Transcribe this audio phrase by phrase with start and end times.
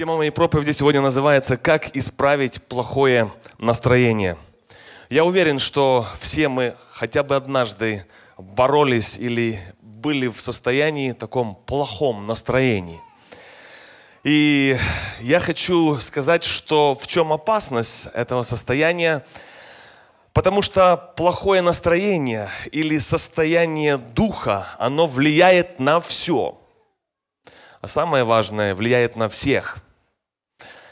[0.00, 4.38] Тема моей проповеди сегодня называется «Как исправить плохое настроение».
[5.10, 8.06] Я уверен, что все мы хотя бы однажды
[8.38, 12.98] боролись или были в состоянии таком плохом настроении.
[14.24, 14.78] И
[15.20, 19.22] я хочу сказать, что в чем опасность этого состояния,
[20.32, 26.58] потому что плохое настроение или состояние духа, оно влияет на все.
[27.82, 29.76] А самое важное, влияет на всех–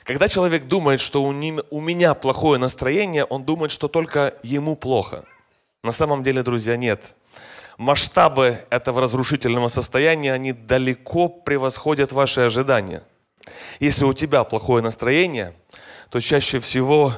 [0.09, 4.75] когда человек думает, что у, ним, у меня плохое настроение, он думает, что только ему
[4.75, 5.27] плохо.
[5.83, 7.15] На самом деле, друзья, нет.
[7.77, 13.03] Масштабы этого разрушительного состояния, они далеко превосходят ваши ожидания.
[13.81, 15.53] Если у тебя плохое настроение,
[16.09, 17.13] то чаще всего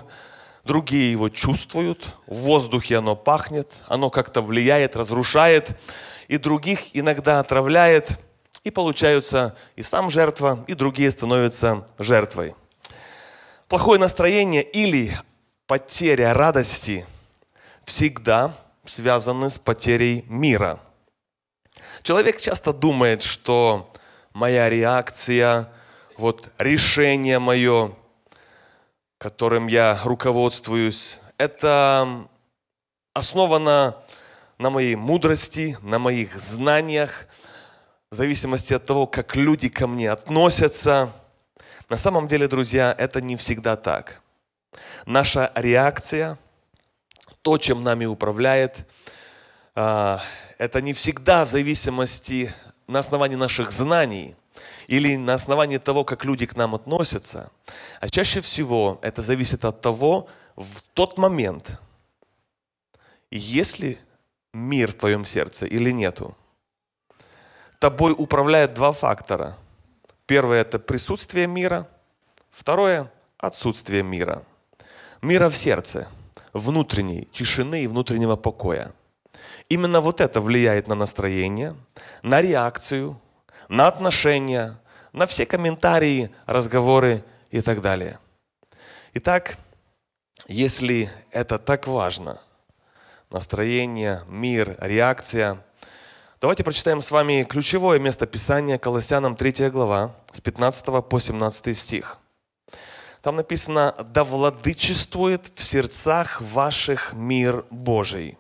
[0.65, 5.79] другие его чувствуют, в воздухе оно пахнет, оно как-то влияет, разрушает,
[6.27, 8.19] и других иногда отравляет,
[8.65, 12.57] и получаются и сам жертва, и другие становятся жертвой.
[13.71, 15.17] Плохое настроение или
[15.69, 17.07] потеря радости
[17.85, 18.53] всегда
[18.85, 20.81] связаны с потерей мира.
[22.03, 23.93] Человек часто думает, что
[24.33, 25.71] моя реакция,
[26.19, 27.95] вот решение мое,
[29.19, 32.27] которым я руководствуюсь, это
[33.15, 33.95] основано
[34.59, 37.29] на моей мудрости, на моих знаниях,
[38.11, 41.13] в зависимости от того, как люди ко мне относятся–
[41.91, 44.23] на самом деле, друзья, это не всегда так.
[45.07, 46.39] Наша реакция,
[47.43, 48.87] то, чем нами управляет,
[49.75, 50.21] а,
[50.59, 52.55] это не всегда в зависимости
[52.87, 54.37] на основании наших знаний
[54.87, 57.51] или на основании того, как люди к нам относятся,
[58.01, 61.81] а чаще всего это зависит от того, в тот момент,
[63.33, 63.99] есть ли
[64.53, 66.37] мир в твоем сердце или нету.
[67.81, 69.57] Тобой управляет два фактора–
[70.31, 71.89] Первое– это присутствие мира.
[72.53, 74.45] Второе– отсутствие мира.
[75.23, 76.07] Мира в сердце,
[76.53, 78.93] внутренней тишины и внутреннего покоя.
[79.69, 81.75] Именно вот это влияет на настроение,
[82.23, 83.21] на реакцию,
[83.69, 84.79] на отношения,
[85.13, 88.21] на все комментарии, разговоры и так далее.
[89.15, 89.57] Итак,
[90.47, 92.41] если это так важно,
[93.31, 95.65] настроение, мир, реакция–
[96.41, 102.17] Давайте прочитаем с вами ключевое место Писания, Колоссянам 3 глава, с 15 по 17 стих.
[103.21, 108.39] Там написано, да владычествует в сердцах ваших мир Божий,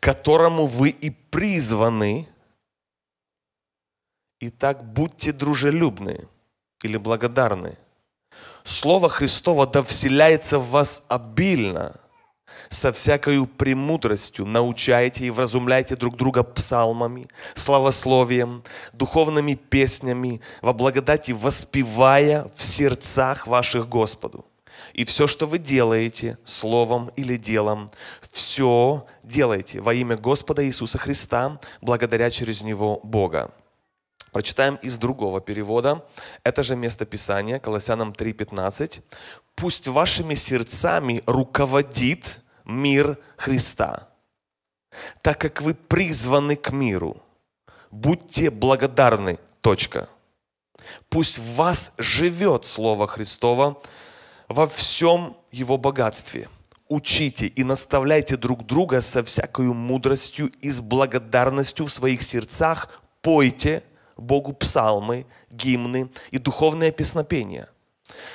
[0.00, 2.28] которому вы и призваны,
[4.38, 6.28] и так будьте дружелюбны
[6.82, 7.78] или благодарны.
[8.64, 11.98] Слово Христово да вселяется в вас обильно–
[12.70, 22.46] со всякою премудростью научайте и вразумляйте друг друга псалмами, славословием, духовными песнями, во благодати воспевая
[22.54, 24.44] в сердцах ваших Господу.
[24.92, 31.60] И все, что вы делаете, словом или делом, все делайте во имя Господа Иисуса Христа,
[31.80, 33.50] благодаря через Него Бога.
[34.34, 36.04] Прочитаем из другого перевода.
[36.42, 39.00] Это же место Писания, Колоссянам 3.15.
[39.54, 44.08] «Пусть вашими сердцами руководит мир Христа.
[45.22, 47.22] Так как вы призваны к миру,
[47.90, 49.38] будьте благодарны.
[49.60, 50.08] Точка.
[51.08, 53.80] Пусть в вас живет Слово Христово
[54.48, 56.48] во всем его богатстве.
[56.88, 63.00] Учите и наставляйте друг друга со всякою мудростью и с благодарностью в своих сердцах.
[63.22, 63.82] Пойте
[64.18, 67.68] Богу псалмы, гимны и духовное песнопение,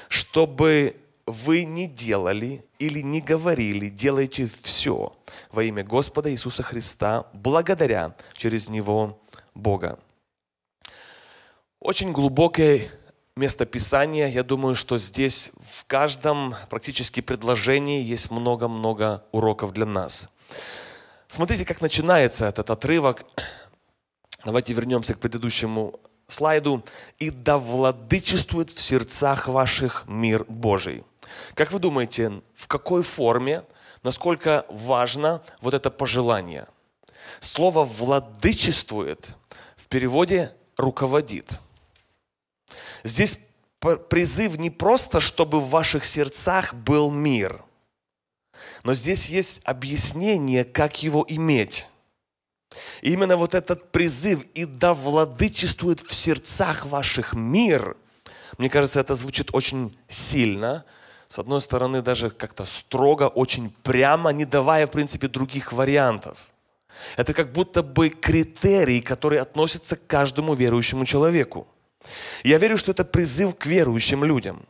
[0.07, 0.95] чтобы
[1.29, 5.15] вы не делали или не говорили, делайте все
[5.51, 9.21] во имя Господа Иисуса Христа, благодаря через Него
[9.53, 9.99] Бога.
[11.79, 12.89] Очень глубокое
[13.35, 14.27] место Писания.
[14.27, 20.35] Я думаю, что здесь в каждом практически предложении есть много-много уроков для нас.
[21.27, 23.23] Смотрите, как начинается этот отрывок.
[24.43, 26.83] Давайте вернемся к предыдущему слайду.
[27.19, 31.03] «И да владычествует в сердцах ваших мир Божий».
[31.53, 33.63] Как вы думаете, в какой форме,
[34.03, 36.67] насколько важно вот это пожелание?
[37.39, 39.29] Слово «владычествует»
[39.75, 41.59] в переводе «руководит».
[43.03, 43.39] Здесь
[44.09, 47.63] призыв не просто, чтобы в ваших сердцах был мир,
[48.83, 51.85] но здесь есть объяснение, как его иметь.
[53.01, 57.95] И именно вот этот призыв «и да владычествует в сердцах ваших мир»,
[58.57, 60.85] мне кажется, это звучит очень сильно–
[61.29, 66.49] с одной стороны, даже как-то строго, очень прямо, не давая, в принципе, других вариантов.
[67.17, 71.67] Это как будто бы критерий, который относится к каждому верующему человеку.
[72.43, 74.65] Я верю, что это призыв к верующим людям.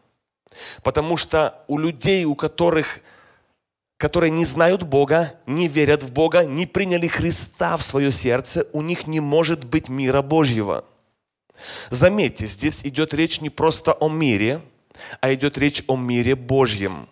[0.84, 3.00] Потому что у людей, у которых,
[3.96, 8.82] которые не знают Бога, не верят в Бога, не приняли Христа в свое сердце, у
[8.82, 10.84] них не может быть мира Божьего.
[11.90, 14.62] Заметьте, здесь идет речь не просто о мире,
[15.22, 17.07] а идет речь о мире Божьем.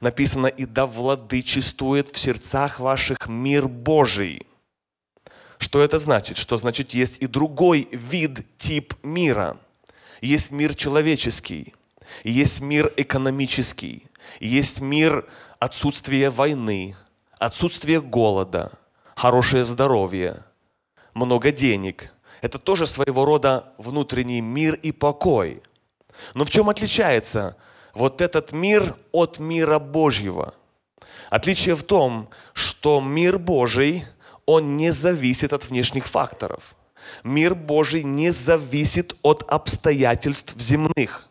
[0.00, 4.46] Написано, и да владычествует в сердцах ваших мир Божий.
[5.58, 6.36] Что это значит?
[6.36, 9.58] Что значит есть и другой вид, тип мира.
[10.20, 11.74] Есть мир человеческий,
[12.24, 14.06] есть мир экономический,
[14.38, 15.26] есть мир
[15.58, 16.96] отсутствия войны,
[17.38, 18.72] отсутствия голода,
[19.16, 20.44] хорошее здоровье,
[21.14, 22.12] много денег.
[22.40, 25.62] Это тоже своего рода внутренний мир и покой.
[26.34, 27.56] Но в чем отличается
[27.94, 30.54] вот этот мир от мира Божьего?
[31.28, 34.04] Отличие в том, что мир Божий,
[34.46, 36.74] он не зависит от внешних факторов.
[37.24, 41.30] Мир Божий не зависит от обстоятельств земных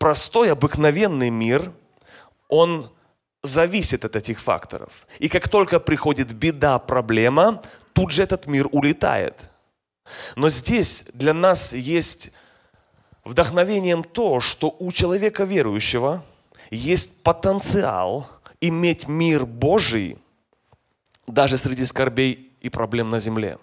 [0.00, 1.72] простой, обыкновенный мир,
[2.48, 2.90] он
[3.44, 5.06] зависит от этих факторов.
[5.20, 7.62] И как только приходит беда, проблема,
[7.92, 9.50] тут же этот мир улетает.
[10.34, 12.32] Но здесь для нас есть
[13.24, 16.22] вдохновением то, что у человека верующего
[16.70, 18.26] есть потенциал
[18.60, 20.18] иметь мир Божий
[21.26, 23.58] даже среди скорбей и проблем на земле.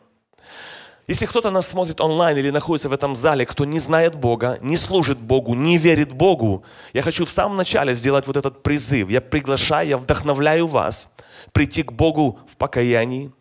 [1.08, 4.76] Если кто-то нас смотрит онлайн или находится в этом зале, кто не знает Бога, не
[4.76, 9.10] служит Богу, не верит Богу, я хочу в самом начале сделать вот этот призыв.
[9.10, 11.16] Я приглашаю, я вдохновляю вас
[11.54, 13.32] прийти к Богу в покаянии,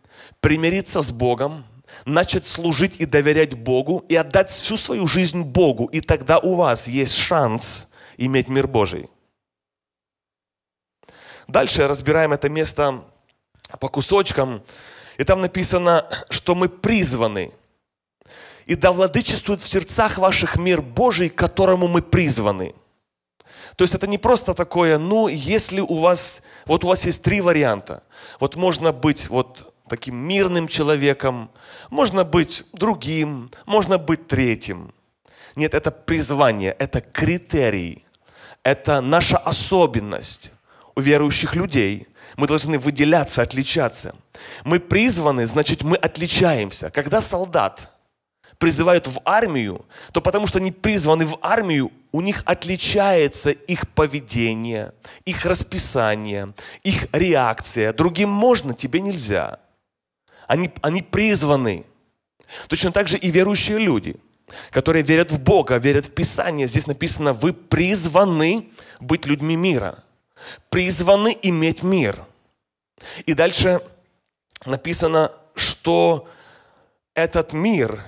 [0.41, 1.65] примириться с Богом,
[2.07, 5.87] начать служить и доверять Богу и отдать всю свою жизнь Богу.
[5.87, 9.11] И тогда у вас есть шанс иметь мир Божий.
[11.49, 13.05] Дальше разбираем это место
[13.81, 14.63] по кусочкам.
[15.19, 17.53] И там написано, что мы призваны.
[18.67, 22.75] И да владычествует в сердцах ваших мир Божий, к которому мы призваны.
[23.77, 27.41] То есть это не просто такое, ну, если у вас, вот у вас есть три
[27.41, 28.03] варианта.
[28.41, 31.51] Вот можно быть вот таким мирным человеком,
[31.91, 34.93] можно быть другим, можно быть третьим.
[35.55, 38.05] Нет, это призвание, это критерий,
[38.63, 40.51] это наша особенность
[40.95, 42.07] у верующих людей.
[42.37, 44.15] Мы должны выделяться, отличаться–
[44.65, 46.91] мы призваны, значит, мы отличаемся.
[46.91, 47.91] Когда солдат
[48.59, 54.93] призывают в армию, то потому что они призваны в армию, у них отличается их поведение,
[55.25, 56.49] их расписание,
[56.83, 57.93] их реакция.
[57.93, 59.59] Другим можно, тебе нельзя.
[60.47, 61.85] Они, они призваны.
[62.69, 64.17] Точно так же и верующие люди,
[64.71, 66.67] которые верят в Бога, верят в Писание.
[66.67, 68.69] Здесь написано, вы призваны
[69.01, 70.05] быть людьми мира.
[70.71, 72.25] Призваны иметь мир.
[73.25, 73.81] И дальше
[74.65, 76.29] написано, что
[77.15, 78.05] этот мир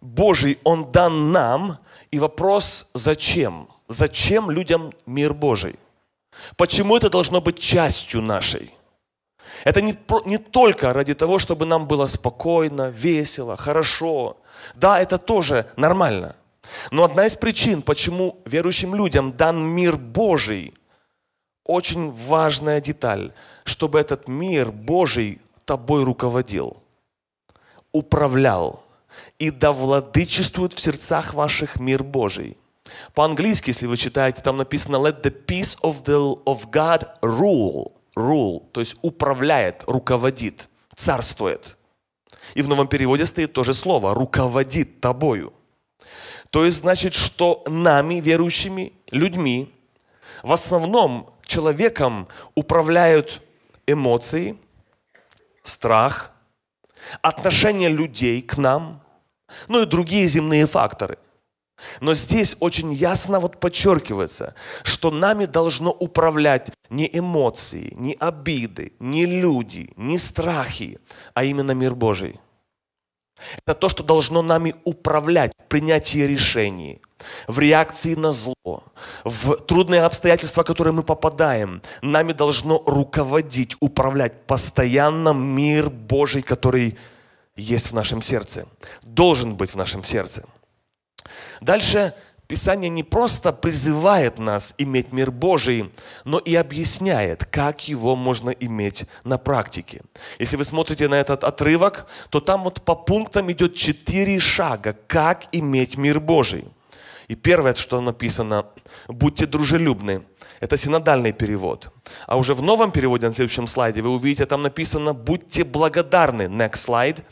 [0.00, 1.78] Божий, он дан нам,
[2.10, 3.68] и вопрос, зачем?
[3.88, 5.76] Зачем людям мир Божий?
[6.56, 8.70] Почему это должно быть частью нашей?
[9.64, 14.36] Это не, не только ради того, чтобы нам было спокойно, весело, хорошо.
[14.74, 16.36] Да, это тоже нормально.
[16.90, 20.74] Но одна из причин, почему верующим людям дан мир Божий,
[21.64, 23.32] очень важная деталь,
[23.64, 26.82] чтобы этот мир Божий тобой руководил,
[27.92, 28.82] управлял,
[29.38, 32.56] и да владычествует в сердцах ваших мир Божий.
[33.14, 38.70] По-английски, если вы читаете, там написано let the peace of, the, of God rule, rule,
[38.72, 41.76] то есть управляет, руководит, царствует.
[42.54, 45.52] И в новом переводе стоит то же слово, руководит тобою.
[46.50, 49.72] То есть значит, что нами, верующими людьми,
[50.42, 53.40] в основном человеком управляют
[53.86, 54.56] эмоции,
[55.62, 56.32] страх,
[57.22, 59.02] отношение людей к нам,
[59.68, 61.18] ну и другие земные факторы.
[62.00, 69.26] Но здесь очень ясно вот подчеркивается, что нами должно управлять не эмоции, не обиды, не
[69.26, 70.98] люди, не страхи,
[71.34, 72.40] а именно мир Божий.
[73.64, 77.00] Это то, что должно нами управлять принятие решений,
[77.46, 78.84] в реакции на зло,
[79.24, 86.98] в трудные обстоятельства, в которые мы попадаем, нами должно руководить, управлять постоянно мир Божий, который
[87.56, 88.66] есть в нашем сердце,
[89.02, 90.44] должен быть в нашем сердце.
[91.60, 92.14] Дальше
[92.50, 95.88] Писание не просто призывает нас иметь мир Божий,
[96.24, 100.02] но и объясняет, как его можно иметь на практике.
[100.40, 105.44] Если вы смотрите на этот отрывок, то там вот по пунктам идет четыре шага, как
[105.52, 106.64] иметь мир Божий.
[107.28, 108.66] И первое, что написано,
[109.06, 110.22] будьте дружелюбны.
[110.58, 111.92] Это синодальный перевод.
[112.26, 116.42] А уже в новом переводе на следующем слайде вы увидите, там написано, будьте благодарны.
[116.48, 117.22] Next slide.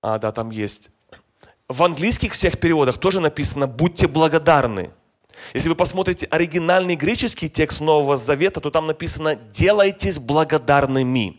[0.00, 0.92] А, да, там есть.
[1.68, 4.90] В английских всех переводах тоже написано «будьте благодарны».
[5.54, 11.36] Если вы посмотрите оригинальный греческий текст Нового Завета, то там написано «делайтесь благодарными».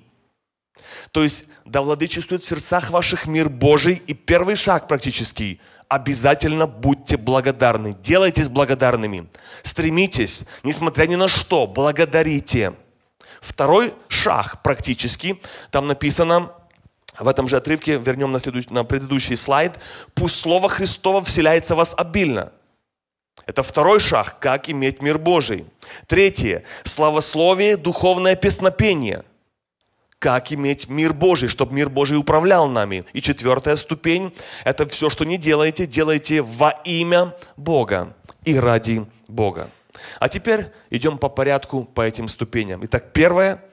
[1.11, 7.17] То есть, да владычествует в сердцах ваших мир Божий, и первый шаг практически– обязательно будьте
[7.17, 9.27] благодарны, делайтесь благодарными,
[9.63, 12.73] стремитесь, несмотря ни на что, благодарите.
[13.41, 15.39] Второй шаг практически,
[15.71, 16.51] там написано,
[17.19, 19.79] в этом же отрывке, вернем на, на предыдущий слайд,
[20.13, 22.51] пусть Слово Христово вселяется в вас обильно.
[23.45, 25.65] Это второй шаг, как иметь мир Божий.
[26.07, 29.23] Третье, славословие, духовное песнопение–
[30.19, 33.05] как иметь мир Божий, чтобы мир Божий управлял нами.
[33.13, 34.33] И четвертая ступень–
[34.63, 39.69] это все, что не делаете, делайте во имя Бога и ради Бога.
[40.19, 42.83] А теперь идем по порядку по этим ступеням.
[42.85, 43.63] Итак, первое,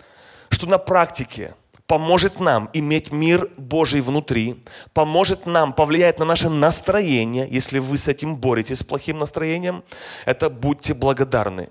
[0.50, 1.54] что на практике
[1.86, 4.62] поможет нам иметь мир Божий внутри,
[4.92, 9.82] поможет нам повлиять на наше настроение, если вы с этим боретесь, с плохим настроением,
[10.24, 11.68] это будьте благодарны.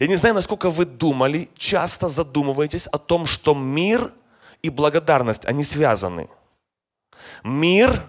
[0.00, 4.12] Я не знаю, насколько вы думали, часто задумываетесь о том, что мир
[4.62, 6.28] и благодарность, они связаны.
[7.42, 8.02] Мир,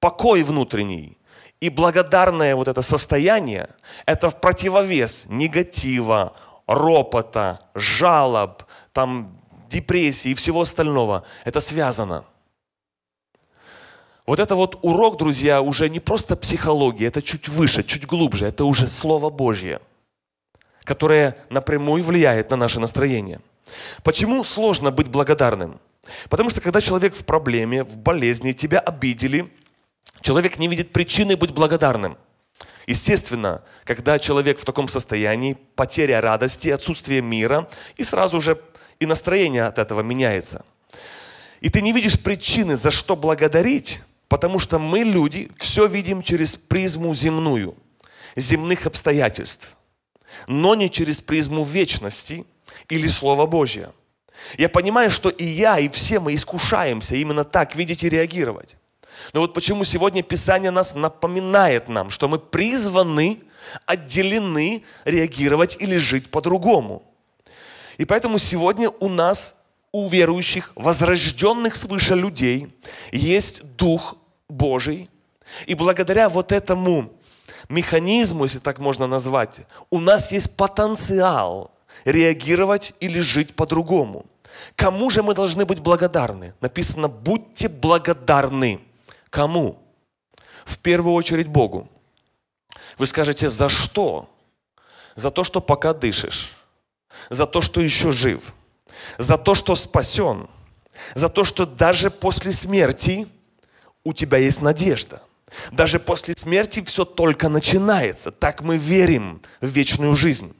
[0.00, 1.16] покой внутренний
[1.60, 3.68] и благодарное вот это состояние,
[4.04, 6.34] это в противовес негатива,
[6.66, 9.41] ропота, жалоб, там,
[9.72, 11.24] депрессии и всего остального.
[11.44, 12.24] Это связано.
[14.26, 18.64] Вот это вот урок, друзья, уже не просто психология, это чуть выше, чуть глубже, это
[18.64, 19.80] уже Слово Божье–
[20.84, 23.40] которое напрямую влияет на наше настроение.
[24.02, 25.80] Почему сложно быть благодарным?
[26.28, 29.50] Потому что когда человек в проблеме, в болезни, тебя обидели,
[30.20, 32.18] человек не видит причины быть благодарным.
[32.88, 38.60] Естественно, когда человек в таком состоянии, потеря радости, отсутствие мира, и сразу же
[39.02, 40.64] и настроение от этого меняется.
[41.60, 46.56] И ты не видишь причины, за что благодарить, потому что мы, люди, все видим через
[46.56, 47.76] призму земную,
[48.36, 49.76] земных обстоятельств
[50.46, 52.44] но не через призму вечности
[52.88, 53.90] или Слова Божье.
[54.58, 58.76] Я понимаю, что и я, и все мы искушаемся именно так видеть и реагировать.
[59.32, 63.38] Но вот почему сегодня Писание нас напоминает нам, что мы призваны,
[63.86, 67.04] отделены реагировать или жить по-другому.
[67.98, 72.74] И поэтому сегодня у нас, у верующих, возрожденных свыше людей,
[73.10, 74.16] есть Дух
[74.48, 75.08] Божий.
[75.66, 77.12] И благодаря вот этому
[77.68, 81.70] механизму, если так можно назвать, у нас есть потенциал
[82.04, 84.26] реагировать или жить по-другому.
[84.76, 86.54] Кому же мы должны быть благодарны?
[86.60, 88.80] Написано, будьте благодарны.
[89.30, 89.78] Кому?
[90.64, 91.88] В первую очередь Богу.
[92.98, 94.28] Вы скажете, за что?
[95.14, 96.61] За то, что пока дышишь.
[97.30, 98.54] За то, что еще жив.
[99.18, 100.48] За то, что спасен.
[101.14, 103.26] За то, что даже после смерти
[104.04, 105.22] у тебя есть надежда–
[105.70, 108.30] даже после смерти все только начинается.
[108.30, 110.54] Так мы верим в вечную жизнь.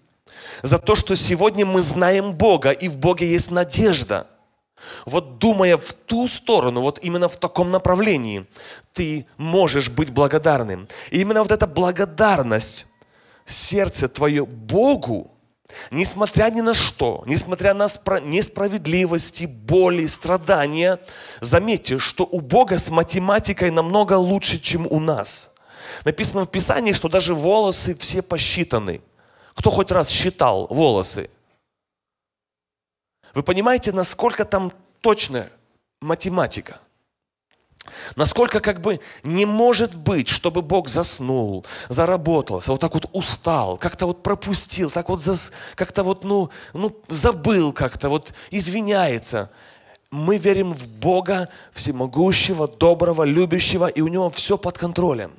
[0.62, 4.26] За то, что сегодня мы знаем Бога, и в Боге есть надежда.
[5.06, 8.46] Вот думая в ту сторону, вот именно в таком направлении,
[8.92, 10.88] ты можешь быть благодарным.
[11.10, 12.86] И именно вот эта благодарность,
[13.46, 15.31] сердце твое Богу,
[15.90, 17.86] Несмотря ни на что, несмотря на
[18.22, 21.00] несправедливости, боли, страдания,
[21.40, 25.52] заметьте, что у Бога с математикой намного лучше, чем у нас.
[26.04, 29.00] Написано в Писании, что даже волосы все посчитаны.
[29.54, 31.30] Кто хоть раз считал волосы?
[33.34, 35.50] Вы понимаете, насколько там точная
[36.00, 36.80] математика?
[38.14, 44.06] Насколько как бы не может быть, чтобы Бог заснул, заработался, вот так вот устал, как-то
[44.06, 49.50] вот пропустил, так вот зас, как-то вот, ну, ну, забыл как-то, вот извиняется.
[50.10, 55.32] Мы верим в Бога всемогущего, доброго, любящего, и у Него все под контролем.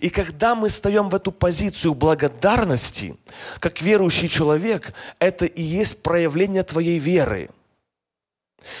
[0.00, 3.16] И когда мы встаем в эту позицию благодарности,
[3.60, 7.50] как верующий человек, это и есть проявление твоей веры–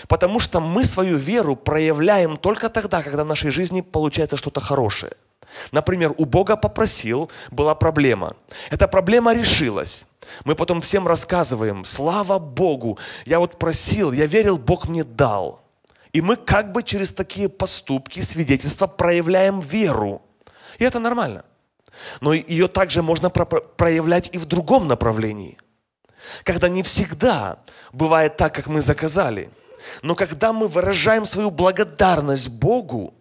[0.08, 5.12] Потому что мы свою веру проявляем только тогда, когда в нашей жизни получается что-то хорошее.
[5.72, 8.36] Например, у Бога попросил, была проблема.
[8.70, 10.06] Эта проблема решилась.
[10.44, 15.62] Мы потом всем рассказываем, слава Богу, я вот просил, я верил, Бог мне дал.
[16.12, 20.22] И мы как бы через такие поступки, свидетельства проявляем веру.
[20.78, 21.44] И это нормально.
[22.20, 25.58] Но ее также можно проявлять и в другом направлении.
[26.44, 27.58] Когда не всегда
[27.92, 29.50] бывает так, как мы заказали–
[30.02, 33.14] но когда мы выражаем свою благодарность Богу,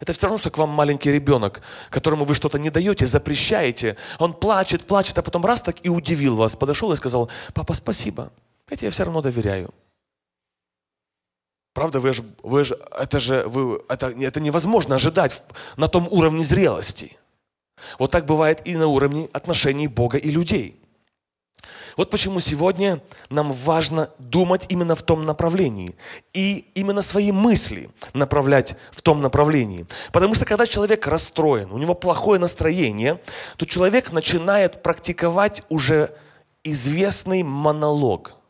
[0.00, 3.96] это все равно, что к вам маленький ребенок, которому вы что-то не даете, запрещаете.
[4.18, 6.56] Он плачет, плачет, а потом раз так и удивил вас.
[6.56, 8.32] Подошел и сказал, папа, спасибо.
[8.70, 9.72] Я тебе все равно доверяю.
[11.74, 15.42] Правда, вы же, вы же, это же, вы, это, это невозможно ожидать
[15.76, 17.16] на том уровне зрелости.
[17.98, 20.80] Вот так бывает и на уровне отношений Бога и людей.
[21.96, 25.94] Вот почему сегодня нам важно думать именно в том направлении
[26.32, 29.86] и именно свои мысли направлять в том направлении.
[30.12, 33.20] Потому что когда человек расстроен, у него плохое настроение,
[33.56, 36.10] то человек начинает практиковать уже
[36.64, 38.36] известный монолог–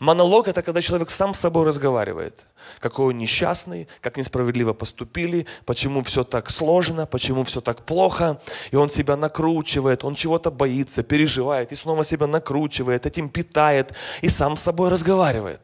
[0.00, 2.46] Монолог– это когда человек сам с собой разговаривает.
[2.78, 8.40] Какой он несчастный, как несправедливо поступили, почему все так сложно, почему все так плохо.
[8.70, 14.28] И он себя накручивает, он чего-то боится, переживает, и снова себя накручивает, этим питает, и
[14.28, 15.60] сам с собой разговаривает.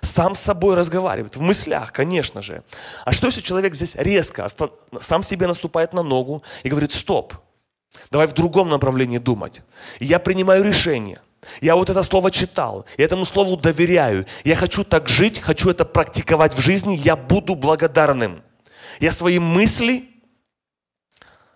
[0.00, 2.62] Сам с собой разговаривает, в мыслях, конечно же.
[3.04, 4.48] А что если человек здесь резко,
[5.00, 7.34] сам себе наступает на ногу и говорит, стоп,
[8.10, 9.62] давай в другом направлении думать.
[10.00, 11.20] И я принимаю решение–
[11.60, 14.26] я вот это слово читал, я этому слову доверяю.
[14.44, 18.42] Я хочу так жить, хочу это практиковать в жизни, я буду благодарным.
[19.00, 20.08] Я свои мысли,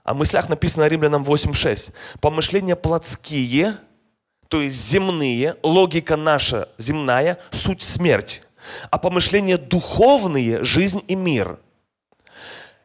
[0.03, 3.79] о мыслях написано Римлянам 8.6, помышления плотские,
[4.49, 8.43] то есть земные, логика наша земная, суть смерть.
[8.91, 11.59] А помышления духовные– жизнь и мир.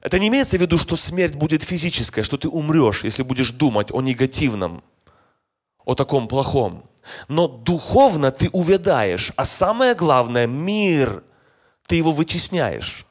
[0.02, 3.92] Это не имеется в виду, что смерть будет физическая, что ты умрешь, если будешь думать
[3.92, 4.84] о негативном,
[5.86, 6.84] о таком плохом.
[7.28, 11.24] Но духовно ты увядаешь, а самое главное, мир,
[11.88, 13.06] ты его вытесняешь.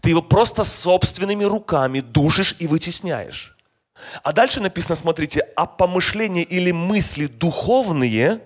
[0.00, 3.56] Ты его просто собственными руками душишь и вытесняешь.
[4.22, 8.40] А дальше написано, смотрите, а помышления или мысли духовные,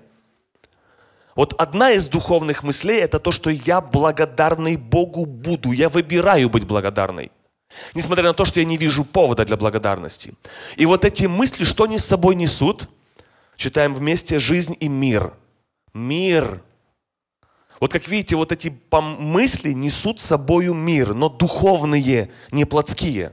[1.35, 6.65] вот одна из духовных мыслей это то, что я благодарный Богу буду, я выбираю быть
[6.65, 7.31] благодарной.
[7.95, 10.35] Несмотря на то, что я не вижу повода для благодарности.
[10.77, 12.89] И вот эти мысли, что они с собой несут?
[13.59, 15.35] Читаем вместе «Жизнь и мир».
[15.93, 16.63] Мир.
[17.81, 23.33] Вот как видите, вот эти мысли несут с собою мир, но духовные, не плотские.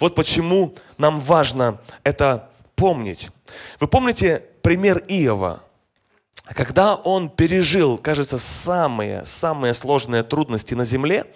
[0.00, 3.30] Вот почему нам важно это помнить.
[3.78, 5.62] Вы помните пример Иова?
[6.48, 11.32] Когда он пережил, кажется, самые, самые сложные трудности на земле,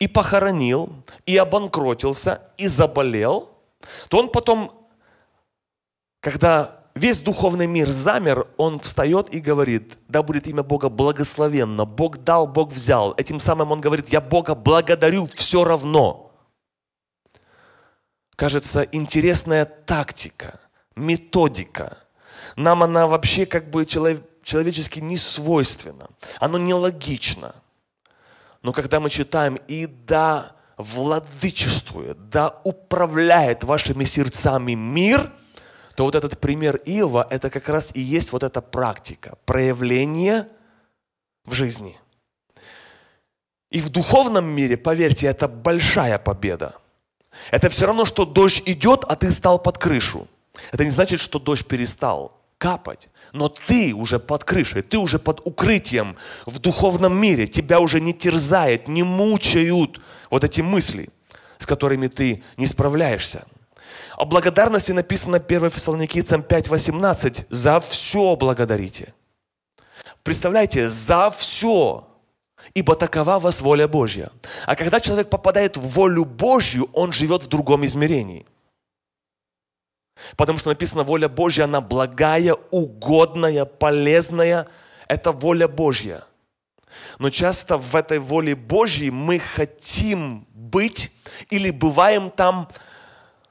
[0.00, 0.92] и похоронил,
[1.24, 3.48] и обанкротился, и заболел,
[4.08, 4.72] то он потом,
[6.18, 12.18] когда весь духовный мир замер, он встает и говорит, да будет имя Бога благословенно, Бог
[12.18, 13.14] дал, Бог взял.
[13.16, 16.32] Этим самым он говорит, я Бога благодарю все равно.
[18.36, 20.58] Кажется, интересная тактика,
[20.96, 21.98] методика.
[22.56, 26.08] Нам она вообще как бы человечески не свойственна.
[26.40, 27.54] Оно нелогично.
[28.62, 35.30] Но когда мы читаем «И да владычествует, да управляет вашими сердцами мир»,
[35.96, 40.48] то вот этот пример Иова, это как раз и есть вот эта практика, проявление
[41.44, 41.96] в жизни.
[43.70, 46.74] И в духовном мире, поверьте, это большая победа.
[47.50, 50.28] Это все равно, что дождь идет, а ты стал под крышу.
[50.72, 53.08] Это не значит, что дождь перестал капать.
[53.32, 57.46] Но ты уже под крышей, ты уже под укрытием в духовном мире.
[57.46, 61.08] Тебя уже не терзает, не мучают вот эти мысли,
[61.58, 63.44] с которыми ты не справляешься.
[64.16, 67.46] О благодарности написано 1 Фессалоникийцам 5.18.
[67.50, 69.12] За все благодарите.
[70.22, 72.06] Представляете, за все.
[72.74, 74.30] Ибо такова вас воля Божья.
[74.66, 78.46] А когда человек попадает в волю Божью, он живет в другом измерении.
[80.36, 84.66] Потому что написано, воля Божья, она благая, угодная, полезная.
[85.08, 86.22] Это воля Божья.
[87.18, 91.12] Но часто в этой воле Божьей мы хотим быть
[91.50, 92.68] или бываем там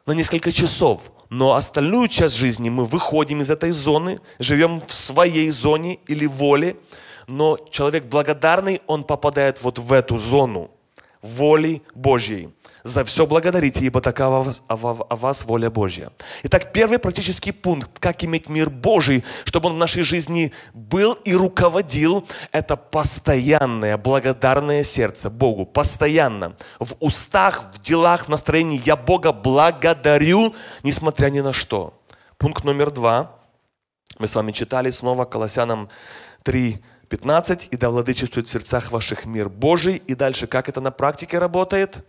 [0.05, 1.11] на несколько часов.
[1.29, 6.75] Но остальную часть жизни мы выходим из этой зоны, живем в своей зоне или воле.
[7.27, 10.69] Но человек благодарный, он попадает вот в эту зону
[11.21, 12.49] воли Божьей.
[12.83, 16.11] За все благодарите, ибо такова о вас воля Божья.
[16.43, 21.33] Итак, первый практический пункт, как иметь мир Божий, чтобы он в нашей жизни был и
[21.33, 25.65] руководил, это постоянное благодарное сердце Богу.
[25.65, 26.57] Постоянно.
[26.77, 31.93] В устах, в делах, в настроении я Бога благодарю, несмотря ни на что.
[32.37, 33.39] Пункт номер два.
[34.19, 35.87] Мы с вами читали снова Колоссянам
[36.43, 37.69] 3, 15.
[37.71, 39.95] «И да владычествует в сердцах ваших мир Божий».
[39.95, 42.03] И дальше, как это на практике работает?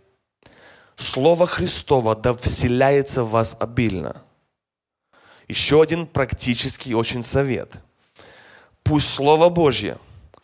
[0.95, 4.21] Слово Христово да вселяется в вас обильно.
[5.47, 7.71] Еще один практический очень совет.
[8.83, 9.97] Пусть Слово Божье,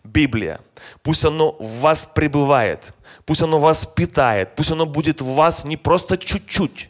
[0.03, 0.59] Библия,
[1.03, 2.93] пусть оно в вас пребывает,
[3.25, 6.89] пусть оно вас питает, пусть оно будет в вас не просто чуть-чуть,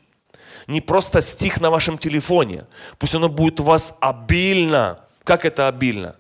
[0.67, 2.65] не просто стих на вашем телефоне,
[2.97, 5.00] пусть оно будет в вас обильно.
[5.24, 6.15] Как это обильно?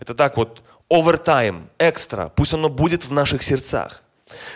[0.00, 4.03] Это так вот овертайм, экстра, пусть оно будет в наших сердцах.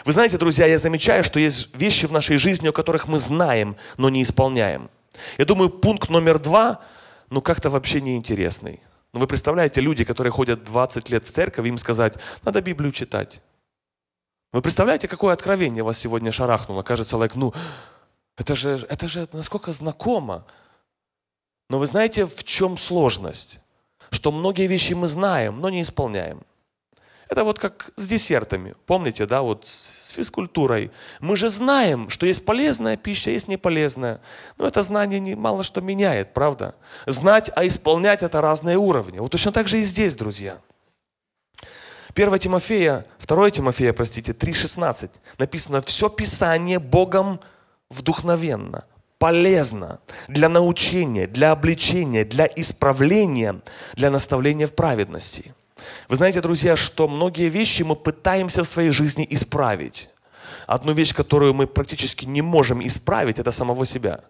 [0.05, 3.77] Вы знаете, друзья, я замечаю, что есть вещи в нашей жизни, о которых мы знаем,
[3.97, 4.91] но не исполняем.
[5.37, 6.81] Я думаю, пункт номер два,
[7.31, 8.81] ну как-то вообще неинтересный.
[9.13, 12.15] Ну вы представляете, люди, которые ходят 20 лет в церковь, им сказать,
[12.45, 13.43] надо Библию читать.
[14.53, 16.83] Вы представляете, какое откровение вас сегодня шарахнуло?
[16.83, 17.53] Кажется, like, ну,
[18.37, 20.47] это же, это же насколько знакомо.
[21.69, 23.61] Но вы знаете, в чем сложность?
[24.11, 26.43] Что многие вещи мы знаем, но не исполняем.
[27.29, 28.75] Это вот как с десертами.
[28.87, 30.91] Помните, да, вот с физкультурой.
[31.21, 34.21] Мы же знаем, что есть полезная пища, есть неполезная.
[34.57, 36.75] Но это знание не, мало что меняет, правда?
[37.07, 39.19] Знать, а исполнять это разные уровни.
[39.19, 40.59] Вот точно так же и здесь, друзья.
[42.15, 47.41] 1 Тимофея, 2 Тимофея, простите, 3,16 написано, все Писание Богом
[47.91, 48.85] вдохновенно,
[49.19, 53.61] полезно для научения, для обличения, для исправления,
[53.95, 55.55] для наставления в праведности.
[56.09, 60.09] Вы знаете, друзья, что многие вещи мы пытаемся в своей жизни исправить.
[60.67, 64.25] Одну вещь, которую мы практически не можем исправить, это самого себя.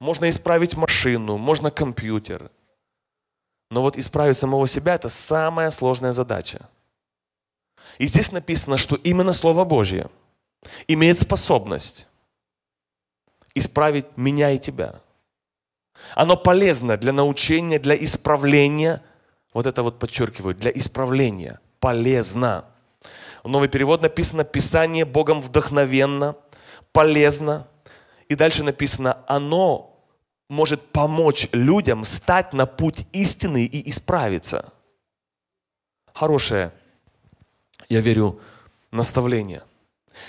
[0.00, 2.50] Можно исправить машину, можно компьютер.
[3.70, 6.68] Но вот исправить самого себя– это самая сложная задача.
[7.98, 10.08] И здесь написано, что именно Слово Божье
[10.86, 12.06] имеет способность
[13.54, 15.00] исправить меня и тебя.
[16.14, 19.02] Оно полезно для научения, для исправления.
[19.52, 21.60] Вот это вот подчеркиваю, для исправления.
[21.80, 22.64] Полезно.
[23.44, 26.36] Новый перевод написано «Писание Богом вдохновенно,
[26.92, 27.66] полезно».
[28.28, 30.04] И дальше написано «Оно
[30.48, 34.72] может помочь людям стать на путь истины и исправиться».
[36.12, 36.72] Хорошее,
[37.88, 38.40] я верю,
[38.90, 39.62] наставление.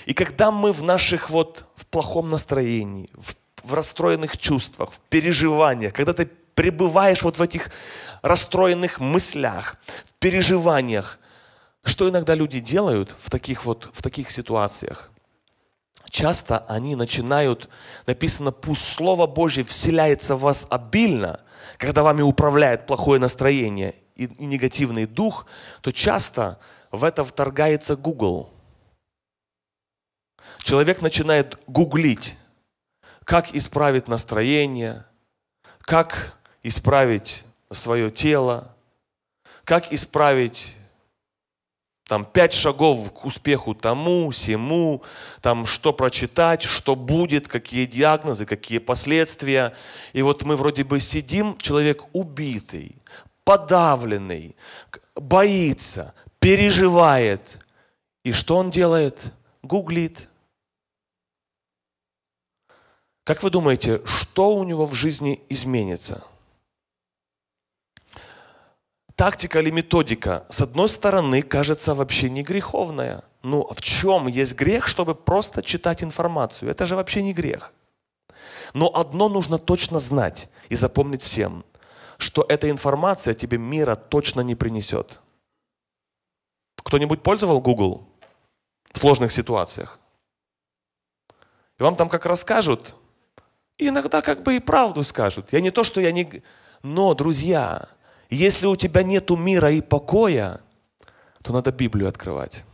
[0.06, 5.92] И когда мы в наших вот в плохом настроении, в, в расстроенных чувствах, в переживаниях,
[5.92, 7.70] когда ты пребываешь вот в этих
[8.22, 11.18] расстроенных мыслях, в переживаниях,
[11.84, 15.10] что иногда люди делают в таких вот в таких ситуациях?
[16.08, 17.68] Часто они начинают,
[18.06, 21.40] написано, пусть Слово Божье вселяется в вас обильно,
[21.76, 25.46] когда вами управляет плохое настроение и, и негативный дух,
[25.82, 26.58] то часто
[26.90, 28.50] в это вторгается Google–
[30.62, 32.36] человек начинает гуглить,
[33.24, 35.04] как исправить настроение,
[35.80, 38.74] как исправить свое тело,
[39.64, 40.74] как исправить
[42.10, 45.04] там пять шагов к успеху тому, всему,
[45.42, 49.74] там что прочитать, что будет, какие диагнозы, какие последствия.
[50.12, 52.96] И вот мы вроде бы сидим, человек убитый,
[53.44, 54.56] подавленный,
[55.14, 57.64] боится, переживает.
[58.24, 59.32] И что он делает?
[59.62, 60.28] Гуглит.
[63.22, 66.24] Как вы думаете, что у него в жизни изменится?
[69.20, 73.22] Тактика или методика, с одной стороны, кажется вообще не греховная.
[73.42, 76.70] Ну, в чем есть грех, чтобы просто читать информацию?
[76.70, 77.74] Это же вообще не грех.
[78.72, 81.66] Но одно нужно точно знать и запомнить всем,
[82.16, 85.20] что эта информация тебе мира точно не принесет.
[86.82, 88.08] Кто-нибудь пользовал Google
[88.90, 90.00] в сложных ситуациях?
[91.78, 92.94] И вам там как расскажут,
[93.76, 95.52] иногда как бы и правду скажут.
[95.52, 96.42] Я не то, что я не...
[96.82, 97.86] Но, друзья,
[98.36, 100.60] если у тебя нету мира и покоя,
[101.42, 102.64] то надо Библию открывать,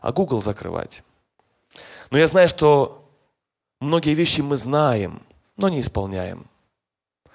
[0.00, 1.02] а Google закрывать.
[2.10, 3.08] Но я знаю, что
[3.80, 5.22] многие вещи мы знаем,
[5.56, 6.46] но не исполняем.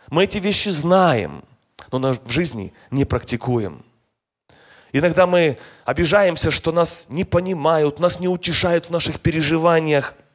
[0.10, 1.44] Мы эти вещи знаем,
[1.92, 3.84] но в жизни не практикуем.
[4.92, 10.14] Иногда мы обижаемся, что нас не понимают, нас не утешают в наших переживаниях–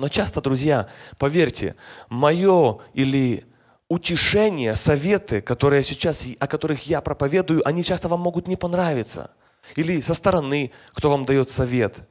[0.00, 1.76] но часто, друзья, поверьте,
[2.08, 3.44] мое или
[3.90, 9.30] утешение, советы, которые сейчас, о которых я проповедую, они часто вам могут не понравиться.
[9.76, 12.08] Или со стороны, кто вам дает совет.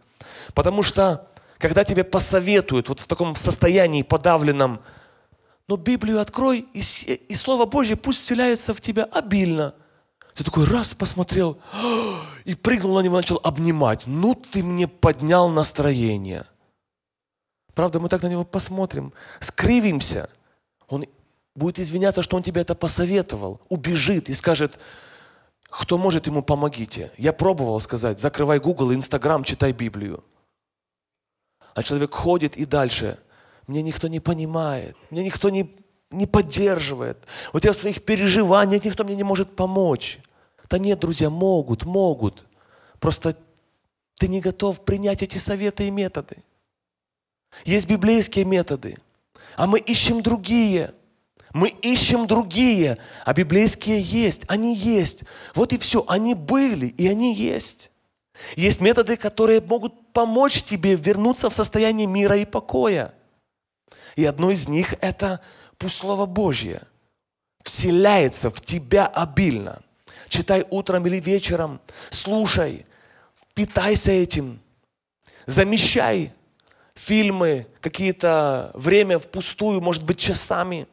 [0.54, 4.82] Потому что, когда тебе посоветуют вот в таком состоянии подавленном,
[5.68, 9.74] но Библию открой, и, и Слово Божье пусть вселяется в тебя обильно.
[10.36, 11.60] Ты такой раз посмотрел
[12.46, 14.04] и прыгнул на него, начал обнимать.
[14.06, 16.46] Ну ты мне поднял настроение–
[17.80, 20.30] Правда, мы так на него посмотрим, скривимся.
[20.90, 21.06] Он
[21.60, 24.80] будет извиняться, что он тебе это посоветовал, убежит и скажет,
[25.70, 27.12] кто может ему помогите.
[27.18, 30.24] Я пробовал сказать, закрывай Google и Instagram, читай Библию.
[31.76, 33.20] А человек ходит и дальше.
[33.68, 35.70] Мне никто не понимает, мне никто не,
[36.10, 37.18] не поддерживает.
[37.54, 40.18] Вот я в своих переживаниях никто мне не может помочь.
[40.70, 42.46] Да нет, друзья, могут, могут.
[43.00, 43.36] Просто
[44.16, 46.38] ты не готов принять эти советы и методы.
[47.66, 48.98] Есть библейские методы,
[49.56, 50.94] а мы ищем другие.
[51.54, 55.24] Мы ищем другие, а библейские есть, они есть.
[55.56, 57.92] Вот и все, они были, и они есть.
[58.56, 63.14] Есть методы, которые могут помочь тебе вернуться в состояние мира и покоя.
[64.16, 65.42] И одно из них– это
[65.78, 66.82] пусть Слово Божье
[67.64, 69.82] вселяется в тебя обильно.
[70.28, 71.80] Читай утром или вечером,
[72.12, 72.86] слушай,
[73.56, 74.60] питайся этим,
[75.48, 76.32] замещай
[76.94, 80.88] фильмы, какие-то время впустую, может быть, часами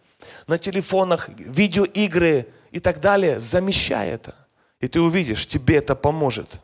[0.47, 3.41] на телефонах, видеоигры и так далее.
[3.41, 4.35] Замещай это.
[4.81, 6.61] И ты увидишь, тебе это поможет.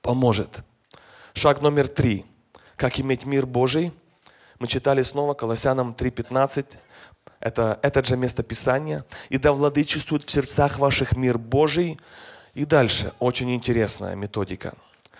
[0.00, 0.64] Поможет.
[1.34, 2.24] Шаг номер три.
[2.76, 3.92] Как иметь мир Божий?
[4.58, 6.78] Мы читали снова Колоссянам 3.15.
[7.40, 9.04] Это это же место Писания.
[9.28, 11.98] «И да владычествует в сердцах ваших мир Божий».
[12.54, 14.74] И дальше, очень интересная методика.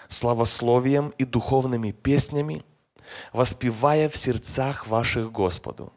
[0.07, 2.62] «Славословием и духовными песнями,
[3.33, 5.93] воспевая в сердцах ваших Господу».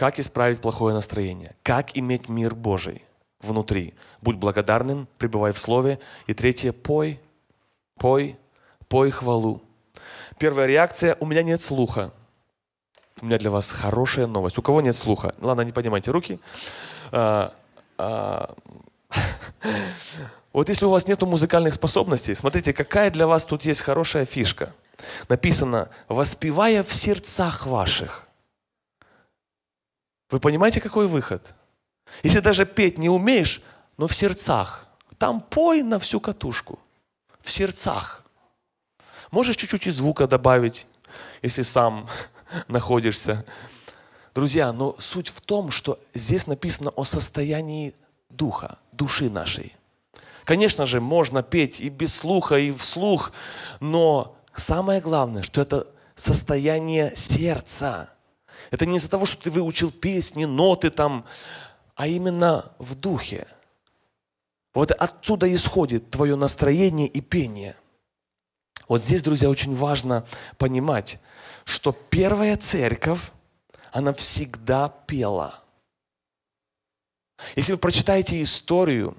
[0.00, 1.54] Как исправить плохое настроение?
[1.62, 3.04] Как иметь мир Божий
[3.42, 3.92] внутри?
[4.22, 5.98] Будь благодарным, пребывай в Слове.
[6.26, 7.20] И третье, пой,
[7.98, 8.38] пой,
[8.88, 9.62] пой хвалу.
[10.38, 12.14] Первая реакция– у меня нет слуха.
[13.20, 14.56] У меня для вас хорошая новость.
[14.56, 15.34] У кого нет слуха?
[15.38, 16.40] Ладно, не поднимайте руки.
[17.12, 17.52] А,
[17.98, 18.54] а,
[20.54, 24.72] вот если у вас нет музыкальных способностей, смотрите, какая для вас тут есть хорошая фишка.
[25.28, 28.29] Написано, воспевая в сердцах ваших.
[30.30, 31.54] Вы понимаете, какой выход?
[32.22, 33.62] Если даже петь не умеешь,
[33.96, 34.86] но в сердцах.
[35.18, 36.78] Там пой на всю катушку.
[37.40, 38.24] В сердцах.
[39.30, 40.86] Можешь чуть-чуть и звука добавить,
[41.42, 42.08] если сам
[42.68, 43.44] находишься.
[44.34, 47.94] Друзья, но суть в том, что здесь написано о состоянии
[48.28, 49.76] духа, души нашей.
[50.44, 53.32] Конечно же, можно петь и без слуха, и вслух,
[53.80, 58.08] но самое главное, что это состояние сердца.
[58.70, 61.24] Это не из-за того, что ты выучил песни, ноты там,
[61.94, 63.46] а именно в духе.
[64.72, 67.76] Вот отсюда исходит твое настроение и пение.
[68.88, 70.26] Вот здесь, друзья, очень важно
[70.58, 71.20] понимать,
[71.64, 73.30] что первая церковь,
[73.92, 75.60] она всегда пела.
[77.56, 79.16] Если вы прочитаете историю,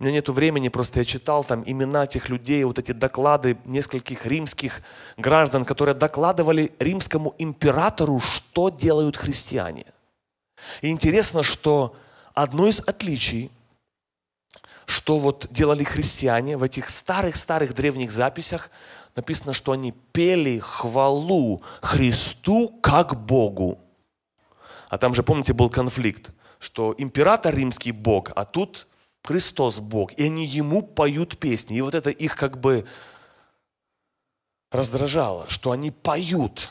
[0.00, 4.24] у меня нет времени, просто я читал там имена этих людей, вот эти доклады нескольких
[4.24, 4.80] римских
[5.18, 9.84] граждан, которые докладывали римскому императору, что делают христиане.
[10.80, 11.94] И интересно, что
[12.32, 13.50] одно из отличий,
[14.86, 18.70] что вот делали христиане в этих старых-старых древних записях,
[19.16, 23.78] написано, что они пели хвалу Христу как Богу.
[24.88, 28.86] А там же, помните, был конфликт, что император римский Бог, а тут
[29.22, 30.12] Христос Бог.
[30.14, 31.76] И они ему поют песни.
[31.76, 32.86] И вот это их как бы
[34.70, 36.70] раздражало, что они поют.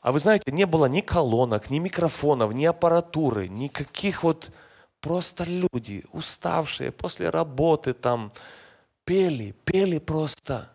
[0.00, 4.50] А вы знаете, не было ни колонок, ни микрофонов, ни аппаратуры, никаких вот
[5.00, 8.32] просто люди, уставшие после работы там,
[9.04, 10.70] пели, пели просто.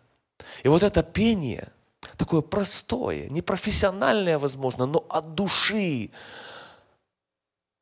[0.62, 1.72] И вот это пение,
[2.16, 6.10] такое простое, непрофессиональное, возможно, но от души,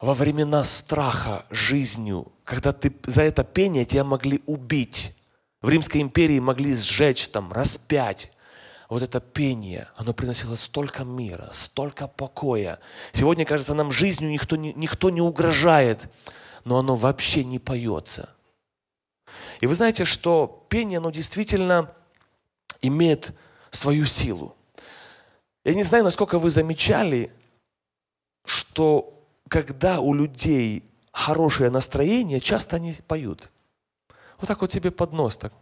[0.01, 5.15] во времена страха жизнью, когда ты за это пение тебя могли убить,
[5.63, 8.31] в Римской империи могли сжечь, там, распять.
[8.91, 12.79] Вот это пение, оно приносило столько мира, столько покоя.
[13.13, 16.11] Сегодня, кажется, нам жизнью никто не, никто не угрожает,
[16.65, 18.29] но оно вообще не поется.
[19.61, 21.91] И вы знаете, что пение, оно действительно
[22.83, 23.33] имеет
[23.71, 24.55] свою силу.
[25.65, 27.33] Я не знаю, насколько вы замечали,
[28.45, 33.51] что когда у людей хорошее настроение, часто они поют.
[34.41, 35.53] Вот так вот себе под нос так.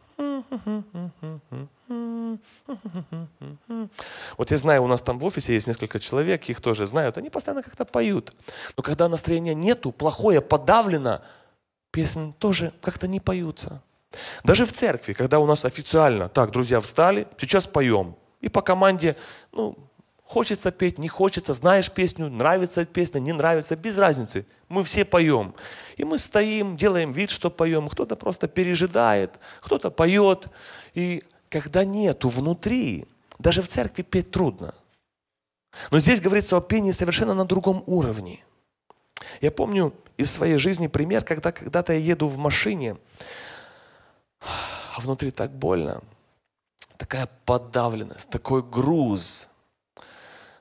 [4.39, 7.29] Вот я знаю, у нас там в офисе есть несколько человек, их тоже знают, они
[7.29, 8.35] постоянно как-то поют.
[8.77, 11.21] Но когда настроения нету, плохое подавлено,
[11.91, 13.83] песни тоже как-то не поются.
[14.45, 18.17] Даже в церкви, когда у нас официально, так, друзья, встали, сейчас поем.
[18.41, 19.17] И по команде,
[19.53, 19.77] ну,
[20.33, 24.47] хочется петь, не хочется, знаешь песню, нравится песня, не нравится, без разницы.
[24.71, 25.55] Мы все поем.
[25.99, 27.89] И мы стоим, делаем вид, что поем.
[27.91, 30.49] Кто-то просто пережидает, кто-то поет.
[30.95, 33.05] И когда нету внутри,
[33.39, 34.75] даже в церкви петь трудно.
[35.91, 38.43] Но здесь говорится о пении совершенно на другом уровне.
[39.43, 42.97] Я помню из своей жизни пример, когда когда-то я еду в машине,
[44.41, 46.01] а внутри так больно.
[46.97, 49.49] Такая подавленность, такой груз.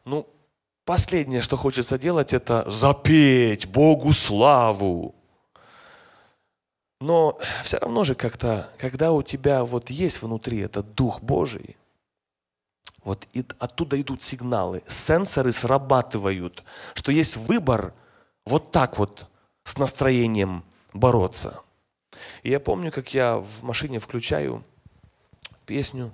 [0.05, 0.27] Ну,
[0.85, 5.15] последнее, что хочется делать, это запеть Богу славу.
[6.99, 11.75] Но все равно же как-то, когда у тебя вот есть внутри этот Дух Божий,
[13.03, 17.93] вот и оттуда идут сигналы, сенсоры срабатывают, что есть выбор
[18.45, 19.27] вот так вот
[19.63, 21.61] с настроением бороться.
[22.43, 24.63] И я помню, как я в машине включаю
[25.65, 26.11] песню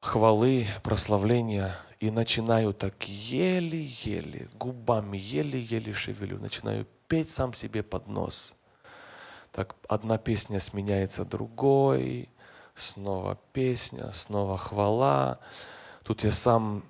[0.00, 8.54] хвалы, прославления и начинаю так еле-еле, губами еле-еле шевелю, начинаю петь сам себе под нос.
[9.50, 12.28] Так одна песня сменяется другой,
[12.74, 15.40] снова песня, снова хвала.
[16.04, 16.84] Тут я сам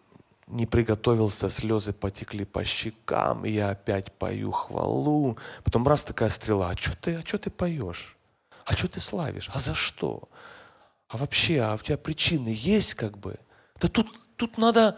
[0.47, 5.39] не приготовился, слезы потекли по щекам, и я опять пою хвалу.
[5.65, 8.17] Потом раз такая стрела, а что ты, а что ты поешь?
[8.65, 9.51] А что ты славишь?
[9.55, 10.29] А за что?
[11.09, 13.39] А вообще, а у тебя причины есть как бы?
[13.81, 14.97] Да тут, тут надо,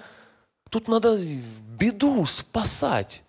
[0.69, 1.19] тут надо
[1.79, 3.25] беду спасать.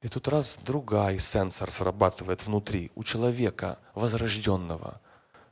[0.00, 5.00] И тут раз другая сенсор срабатывает внутри, у человека возрожденного.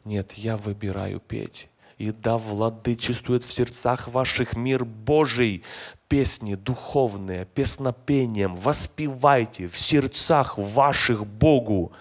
[0.05, 5.65] Нет, я выбираю петь и да владычествует в сердцах ваших мир Божий.
[6.09, 11.93] Песни духовные, песнопением воспевайте в сердцах ваших Богу.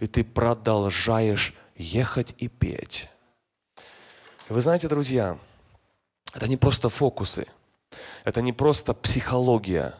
[0.00, 3.08] И ты продолжаешь ехать и петь.
[4.48, 5.38] Вы знаете, друзья,
[6.34, 7.46] это не просто фокусы,
[8.24, 9.94] это не просто психология,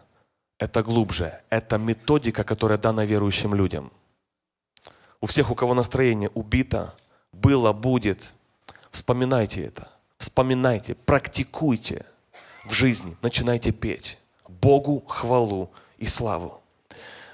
[0.58, 3.92] это глубже, это методика, которая дана верующим людям.
[5.20, 6.94] У всех, у кого настроение убито,
[7.32, 8.34] было, будет–
[8.94, 9.88] Вспоминайте это.
[10.18, 12.06] Вспоминайте, практикуйте
[12.64, 16.62] в жизни, начинайте петь Богу хвалу и славу.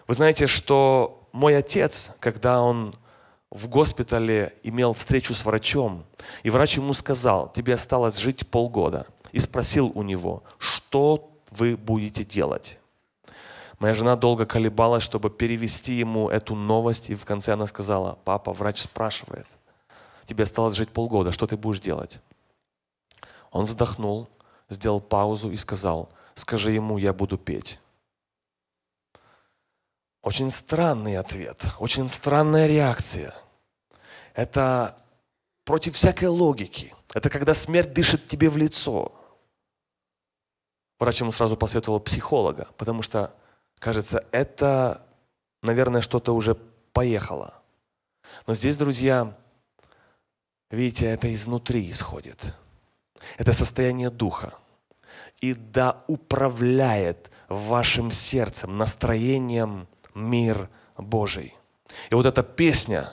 [0.06, 2.96] Вы знаете, что мой отец, когда он
[3.50, 6.04] в госпитале имел встречу с врачом,
[6.42, 12.24] и врач ему сказал, тебе осталось жить полгода, и спросил у него, что вы будете
[12.24, 12.78] делать.
[13.78, 18.52] Моя жена долго колебалась, чтобы перевести ему эту новость, и в конце она сказала, папа,
[18.52, 19.46] врач спрашивает–
[20.30, 22.20] тебе осталось жить полгода, что ты будешь делать?
[23.50, 24.28] Он вздохнул,
[24.68, 27.80] сделал паузу и сказал, скажи ему, я буду петь.
[30.22, 33.34] Очень странный ответ, очень странная реакция.
[34.34, 34.96] Это
[35.64, 36.94] против всякой логики.
[37.14, 39.12] Это когда смерть дышит тебе в лицо.
[40.98, 43.34] Врач ему сразу посоветовал психолога, потому что,
[43.78, 45.06] кажется, это,
[45.62, 46.54] наверное, что-то уже
[46.92, 47.54] поехало.
[48.46, 49.34] Но здесь, друзья,
[50.70, 52.54] Видите, это изнутри исходит.
[53.38, 54.54] Это состояние духа.
[55.40, 61.54] И да управляет вашим сердцем, настроением мир Божий.
[62.10, 63.08] И вот эта песня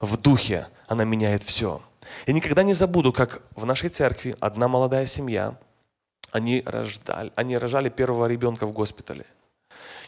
[0.00, 1.80] в духе, она меняет все.
[2.26, 5.56] Я никогда не забуду, как в нашей церкви одна молодая семья,
[6.30, 9.26] они рождали, они рожали первого ребенка в госпитале.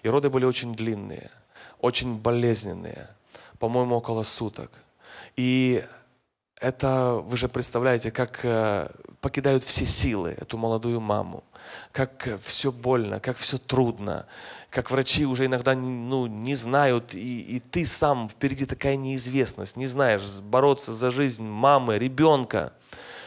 [0.03, 1.31] И роды были очень длинные,
[1.81, 3.09] очень болезненные,
[3.59, 4.71] по-моему, около суток.
[5.37, 5.85] И
[6.65, 8.89] это, вы же представляете, как э,
[9.21, 11.45] покидают все силы эту молодую маму,
[11.93, 14.27] как все больно, как все трудно,
[14.71, 19.87] как врачи уже иногда ну, не знают, и, и ты сам, впереди такая неизвестность, не
[19.87, 22.73] знаешь, бороться за жизнь мамы, ребенка.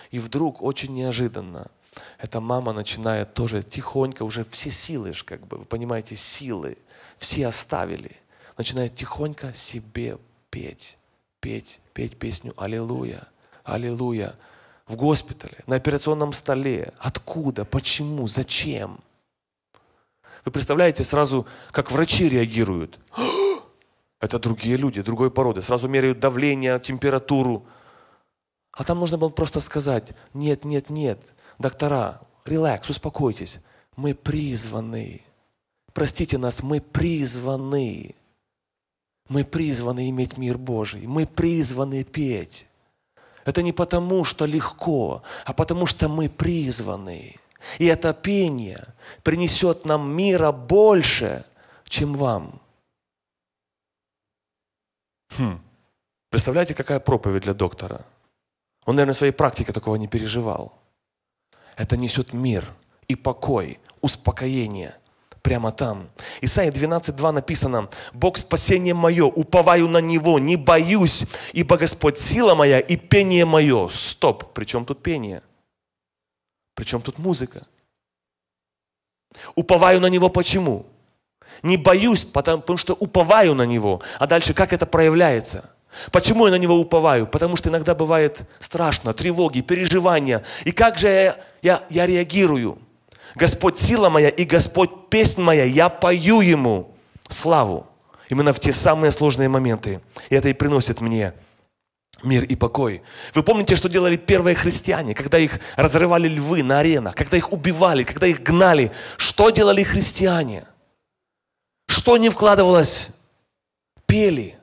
[0.10, 1.68] И вдруг очень неожиданно
[2.18, 6.78] эта мама начинает тоже тихонько, уже все силы, как бы, вы понимаете, силы,
[7.18, 8.12] все оставили,
[8.58, 10.18] начинает тихонько себе
[10.50, 10.98] петь
[11.40, 13.28] петь, петь песню «Аллилуйя,
[13.64, 14.36] Аллилуйя»
[14.88, 16.94] в госпитале, на операционном столе.
[16.98, 17.66] Откуда?
[17.66, 18.28] Почему?
[18.28, 19.00] Зачем?
[20.46, 23.00] Вы представляете сразу, как врачи реагируют.
[24.22, 25.62] Это другие люди, другой породы.
[25.62, 27.66] Сразу меряют давление, температуру.
[28.72, 31.20] А там нужно было просто сказать, нет, нет, нет,
[31.60, 33.60] доктора, релакс, успокойтесь.
[33.96, 35.24] Мы призваны.
[35.94, 38.16] Простите нас, мы призваны
[39.30, 41.08] мы призваны иметь мир Божий.
[41.08, 42.68] Мы призваны петь.
[43.46, 47.36] Это не потому, что легко, а потому, что мы призваны.
[47.80, 48.84] И это пение
[49.24, 51.46] принесет нам мира больше,
[51.86, 52.62] чем вам.
[55.38, 55.60] Хм.
[56.30, 58.06] Представляете, какая проповедь для доктора?
[58.86, 60.78] Он, наверное, в своей практике такого не переживал.
[61.76, 62.66] Это несет мир
[63.08, 64.98] и покой, успокоение–
[65.48, 66.10] прямо там.
[66.42, 72.82] Исайя 12.2 написано, «Бог спасение мое, уповаю на Него, не боюсь, ибо Господь сила моя
[72.82, 73.88] и пение мое».
[73.88, 75.42] Стоп, при чем тут пение?
[76.76, 77.66] При чем тут музыка?
[79.56, 80.86] Уповаю на Него почему?
[81.64, 84.02] Не боюсь, потому, потому что уповаю на Него.
[84.20, 85.70] А дальше как это проявляется?
[86.12, 87.26] Почему я на Него уповаю?
[87.26, 90.44] Потому что иногда бывает страшно, тревоги, переживания.
[90.66, 92.80] И как же я, я, я реагирую?
[93.38, 96.96] Господь сила моя и Господь песнь моя, я пою Ему
[97.30, 97.86] славу.
[98.30, 100.02] Именно в те самые сложные моменты.
[100.30, 101.34] И это и приносит мне
[102.24, 103.04] мир и покой.
[103.36, 108.04] Вы помните, что делали первые христиане, когда их разрывали львы на аренах, когда их убивали,
[108.04, 108.92] когда их гнали?
[109.18, 110.66] Что делали христиане?
[111.88, 113.12] Что не вкладывалось?
[114.08, 114.56] Пели.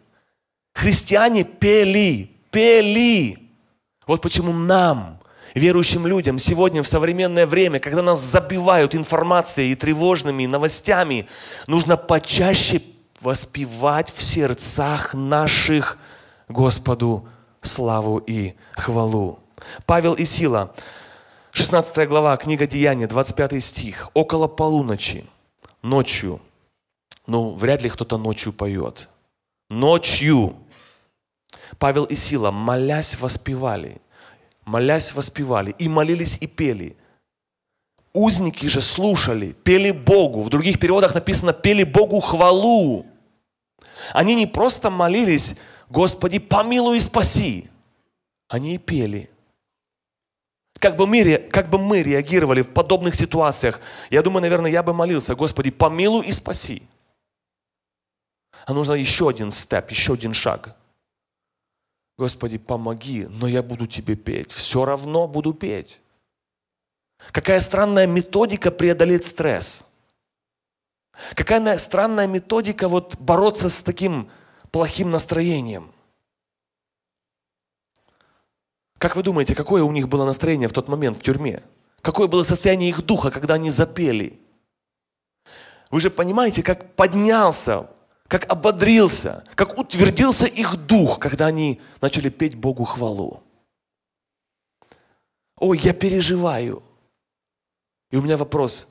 [0.75, 3.39] Христиане пели, пели.
[4.07, 5.21] Вот почему нам,
[5.55, 11.27] верующим людям, сегодня в современное время, когда нас забивают информацией и тревожными новостями,
[11.67, 12.83] нужно почаще
[13.21, 15.99] воспевать в сердцах наших
[16.49, 17.29] Господу
[17.63, 19.39] славу и хвалу.
[19.87, 20.75] Павел и Сила,
[21.53, 24.11] 16 глава, книга Деяния, 25 стих.
[24.13, 25.25] Около полуночи,
[25.83, 26.41] ночью,
[27.27, 29.09] ну, вряд ли кто-то ночью поет.
[29.71, 30.55] Ночью
[31.79, 34.01] Павел и Сила, молясь, воспевали.
[34.65, 35.75] Молясь, воспевали.
[35.79, 36.97] И молились, и пели.
[38.13, 40.43] Узники же слушали, пели Богу.
[40.43, 43.07] В других переводах написано, пели Богу хвалу.
[44.13, 45.57] Они не просто молились,
[45.89, 47.69] Господи, помилуй и спаси.
[48.49, 49.31] Они и пели.
[50.79, 53.81] Как бы, мы, как бы мы реагировали в подобных ситуациях?
[54.11, 56.83] Я думаю, наверное, я бы молился, Господи, помилуй и спаси.
[58.67, 60.77] А нужно еще один степ, еще один шаг.
[62.17, 64.53] Господи, помоги, но я буду Тебе петь.
[64.53, 66.01] Все равно буду петь.
[67.33, 69.95] Какая странная методика преодолеть стресс.
[71.35, 74.31] Какая странная методика вот бороться с таким
[74.71, 75.91] плохим настроением.
[78.99, 81.63] Как вы думаете, какое у них было настроение в тот момент в тюрьме?
[82.01, 84.41] Какое было состояние их духа, когда они запели?
[85.91, 87.89] Вы же понимаете, как поднялся
[88.29, 93.43] как ободрился, как утвердился их дух, когда они начали петь Богу хвалу.
[95.57, 96.83] Ой, я переживаю.
[98.11, 98.89] И у меня вопрос,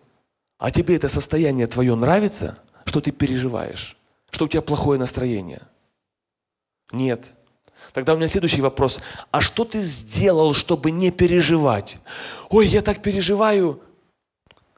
[0.58, 3.98] а тебе это состояние твое нравится, что ты переживаешь,
[4.30, 5.62] что у тебя плохое настроение?
[6.92, 7.32] Нет.
[7.92, 9.00] Тогда у меня следующий вопрос.
[9.32, 12.00] А что ты сделал, чтобы не переживать?
[12.50, 13.82] Ой, я так переживаю,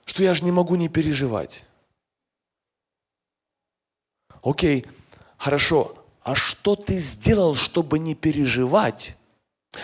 [0.06, 1.66] что я же не могу не переживать.
[4.46, 4.86] Окей,
[5.38, 9.18] хорошо, а что ты сделал, чтобы не переживать?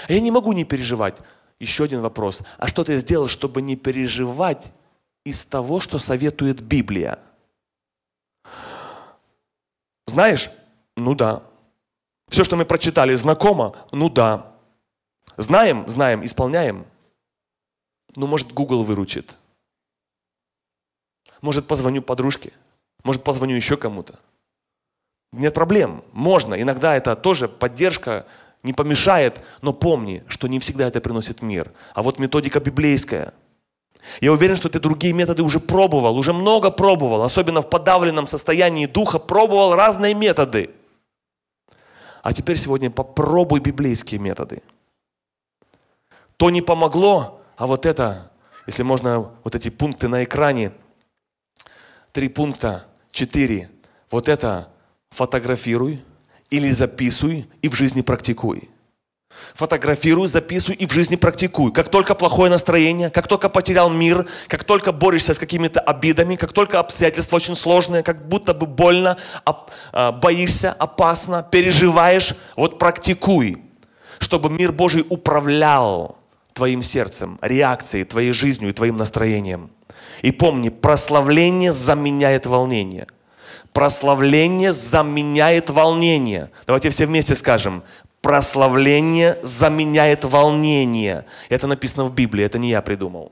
[0.08, 1.18] Я не могу не переживать.
[1.60, 2.44] Еще один вопрос.
[2.60, 4.72] А что ты сделал, чтобы не переживать
[5.24, 7.20] из того, что советует Библия?
[10.06, 10.52] Знаешь?
[10.96, 11.42] Ну да.
[12.30, 13.76] Все, что мы прочитали, знакомо?
[13.92, 14.54] Ну да.
[15.38, 15.90] Знаем?
[15.90, 16.24] Знаем.
[16.24, 16.86] Исполняем?
[18.16, 19.36] Ну, может, Google выручит.
[21.42, 22.54] Может, позвоню подружке.
[23.04, 24.20] Может, позвоню еще кому-то.
[25.32, 26.62] Нет проблем, можно.
[26.62, 28.26] Иногда это тоже поддержка
[28.64, 31.72] не помешает, но помни, что не всегда это приносит мир.
[31.94, 33.34] А вот методика библейская.
[34.20, 38.88] Я уверен, что ты другие методы уже пробовал, уже много пробовал, особенно в подавленном состоянии
[38.88, 40.72] духа, пробовал разные методы.
[42.24, 44.62] А теперь сегодня попробуй библейские методы.
[46.38, 48.32] То не помогло, а вот это,
[48.68, 50.72] если можно, вот эти пункты на экране,
[52.12, 53.70] три пункта, четыре,
[54.10, 54.70] вот это
[55.12, 56.02] фотографируй
[56.50, 58.70] или записывай и в жизни практикуй.
[59.54, 61.72] Фотографируй, записывай и в жизни практикуй.
[61.72, 66.52] Как только плохое настроение, как только потерял мир, как только борешься с какими-то обидами, как
[66.52, 73.62] только обстоятельства очень сложные, как будто бы больно, а, боишься, опасно, переживаешь, вот практикуй,
[74.20, 76.18] чтобы мир Божий управлял
[76.54, 79.70] твоим сердцем, реакцией, твоей жизнью и твоим настроением.
[80.22, 83.08] И помни, прославление заменяет волнение–
[83.74, 86.50] Прославление заменяет волнение.
[86.68, 87.84] Давайте все вместе скажем.
[88.22, 91.26] Прославление заменяет волнение.
[91.50, 93.32] Это написано в Библии, это не я придумал.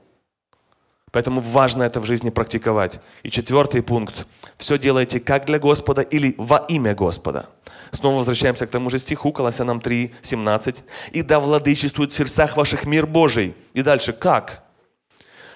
[1.12, 3.00] Поэтому важно это в жизни практиковать.
[3.22, 4.26] И четвертый пункт.
[4.56, 7.48] Все делайте как для Господа или во имя Господа.
[7.90, 10.76] Снова возвращаемся к тому же стиху, Колоссянам 3, 17.
[11.12, 13.54] «И да владычествует в сердцах ваших мир Божий».
[13.74, 14.62] И дальше, как?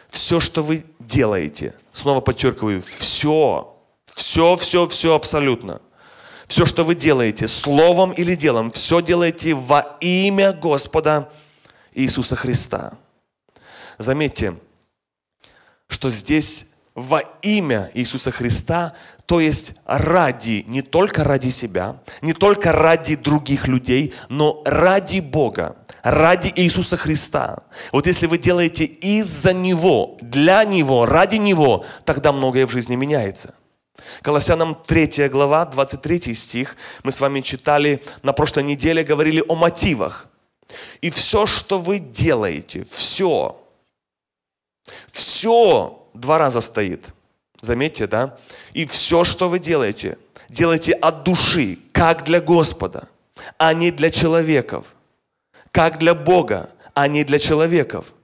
[0.09, 3.74] Все, что вы делаете, снова подчеркиваю, все,
[4.25, 5.83] все, все, все абсолютно.
[6.49, 11.29] Все, что вы делаете, словом или делом, все делаете во имя Господа
[11.93, 12.95] Иисуса Христа.
[13.99, 14.55] Заметьте,
[15.89, 18.95] что здесь во имя Иисуса Христа,
[19.27, 25.77] то есть ради, не только ради себя, не только ради других людей, но ради Бога,
[26.03, 27.65] ради Иисуса Христа.
[27.93, 33.55] Вот если вы делаете из-за Него, для Него, ради Него, тогда многое в жизни меняется.
[34.23, 36.77] Колоссянам 3 глава, 23 стих.
[37.03, 40.29] Мы с вами читали на прошлой неделе, говорили о мотивах.
[41.01, 43.61] И все, что вы делаете, все,
[45.11, 47.13] все два раза стоит.
[47.61, 48.37] Заметьте, да?
[48.73, 50.19] И все, что вы делаете,
[50.49, 53.09] делайте от души, как для Господа,
[53.59, 54.87] а не для человеков.
[55.71, 58.15] как для Бога, а не для человеков.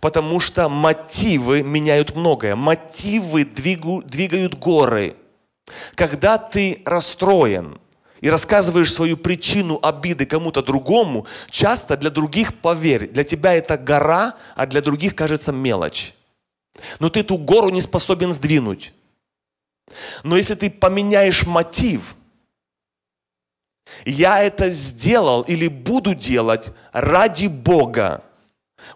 [0.00, 2.56] Потому что мотивы меняют многое.
[2.56, 5.16] Мотивы двигают горы.
[5.94, 7.78] Когда ты расстроен
[8.20, 14.36] и рассказываешь свою причину обиды кому-то другому, часто для других, поверь, для тебя это гора,
[14.54, 16.14] а для других кажется мелочь.
[16.98, 18.92] Но ты эту гору не способен сдвинуть.
[20.22, 22.16] Но если ты поменяешь мотив,
[24.04, 28.22] я это сделал или буду делать ради Бога,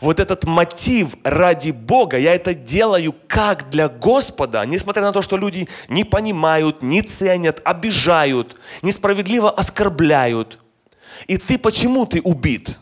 [0.00, 5.36] вот этот мотив ради Бога, я это делаю как для Господа, несмотря на то, что
[5.36, 10.58] люди не понимают, не ценят, обижают, несправедливо оскорбляют.
[11.26, 12.78] И ты почему ты убит?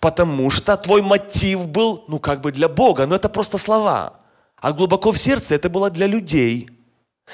[0.00, 4.14] Потому что твой мотив был, ну как бы для Бога, но это просто слова.
[4.56, 6.68] А глубоко в сердце это было для людей.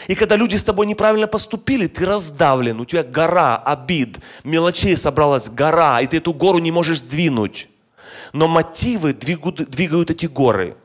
[0.07, 5.51] И когда люди с тобой неправильно поступили, ты раздавлен, у тебя гора обид, мелочей собралась
[5.51, 7.69] гора, и ты эту гору не можешь сдвинуть
[8.33, 10.77] но мотивы двигают, двигают эти горы.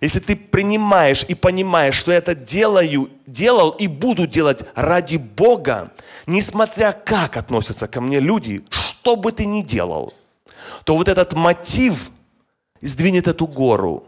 [0.00, 5.92] Если ты принимаешь и понимаешь, что я это делаю, делал и буду делать ради Бога,
[6.26, 10.14] несмотря как относятся ко мне люди, что бы ты ни делал,
[10.84, 12.10] то вот этот мотив
[12.80, 14.06] сдвинет эту гору.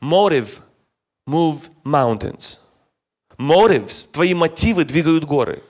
[0.00, 0.58] Motive
[1.28, 2.58] move mountains.
[3.38, 5.62] Motives, твои мотивы двигают горы.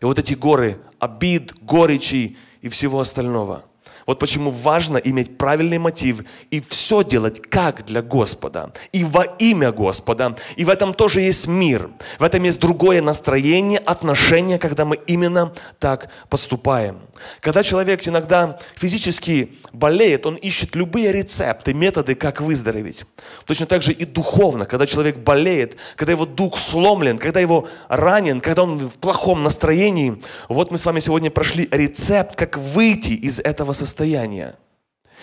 [0.00, 3.64] И вот эти горы обид, горечи и всего остального–
[4.06, 8.72] вот почему важно иметь правильный мотив и все делать как для Господа.
[8.92, 10.36] И во имя Господа.
[10.56, 11.90] И в этом тоже есть мир.
[12.18, 16.98] В этом есть другое настроение, отношение, когда мы именно так поступаем.
[17.40, 23.04] Когда человек иногда физически болеет, он ищет любые рецепты, методы, как выздороветь.
[23.46, 28.40] Точно так же и духовно, когда человек болеет, когда его дух сломлен, когда его ранен,
[28.40, 30.20] когда он в плохом настроении.
[30.48, 34.54] Вот мы с вами сегодня прошли рецепт, как выйти из этого состояния.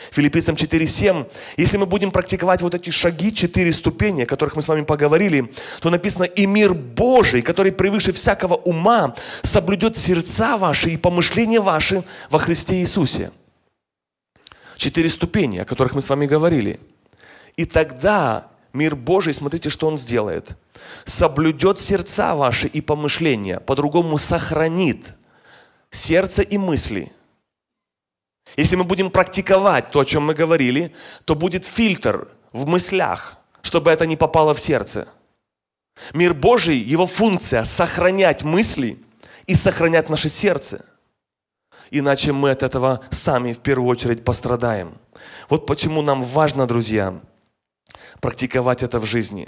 [0.10, 1.30] Филиппийцам 4.7.
[1.58, 5.52] Если мы будем практиковать вот эти шаги, четыре ступени, о которых мы с вами поговорили,
[5.80, 12.04] то написано, и мир Божий, который превыше всякого ума, соблюдет сердца ваши и помышления ваши
[12.30, 13.32] во Христе Иисусе.
[14.76, 16.80] Четыре ступени, о которых мы с вами говорили.
[17.56, 20.58] И тогда мир Божий, смотрите, что Он сделает.
[21.06, 25.14] Соблюдет сердца ваши и помышления, по-другому сохранит
[25.92, 27.12] сердце и мысли–
[28.58, 30.94] если мы будем практиковать то, о чем мы говорили,
[31.26, 35.08] то будет фильтр в мыслях, чтобы это не попало в сердце.
[36.14, 38.98] Мир Божий, его функция– сохранять мысли
[39.46, 40.86] и сохранять наше сердце.
[41.92, 44.98] Иначе мы от этого сами в первую очередь пострадаем.
[45.50, 47.20] Вот почему нам важно, друзья,
[48.20, 49.48] практиковать это в жизни.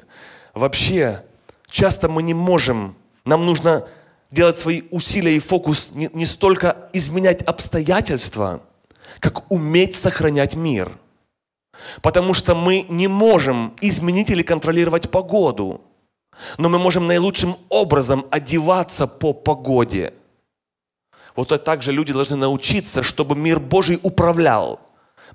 [0.54, 1.24] Вообще,
[1.70, 2.96] часто мы не можем,
[3.26, 3.88] нам нужно
[4.30, 8.62] делать свои усилия и фокус не, не столько изменять обстоятельства–
[9.20, 10.92] как уметь сохранять мир.
[12.02, 15.82] Потому что мы не можем изменить или контролировать погоду,
[16.58, 20.14] но мы можем наилучшим образом одеваться по погоде.
[21.36, 24.80] Вот так же люди должны научиться, чтобы мир Божий управлял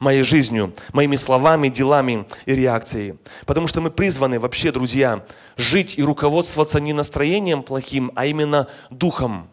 [0.00, 3.16] моей жизнью, моими словами, делами и реакцией.
[3.46, 5.24] Потому что мы призваны вообще, друзья,
[5.56, 9.48] жить и руководствоваться не настроением плохим, а именно Духом,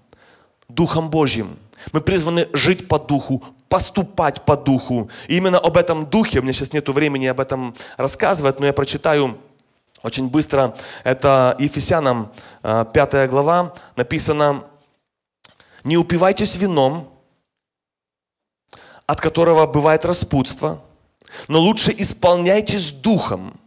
[0.68, 1.58] Духом Божьим.
[1.94, 5.10] Мы призваны жить по Духу, поступать по духу.
[5.28, 8.74] И именно об этом духе, у меня сейчас нет времени об этом рассказывать, но я
[8.74, 9.38] прочитаю
[10.04, 10.76] очень быстро.
[11.04, 14.64] Это Ефесянам 5 э, глава, написано,
[15.84, 17.10] «Не упивайтесь вином,
[19.08, 20.82] от которого бывает распутство,
[21.48, 23.60] но лучше исполняйтесь духом,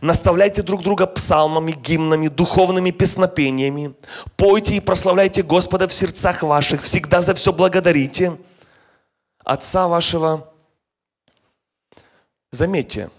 [0.00, 3.94] Наставляйте друг друга псалмами, гимнами, духовными песнопениями.
[4.36, 6.82] Пойте и прославляйте Господа в сердцах ваших.
[6.82, 8.36] Всегда за все благодарите–
[9.44, 10.52] Отца вашего.
[12.52, 13.10] Заметьте,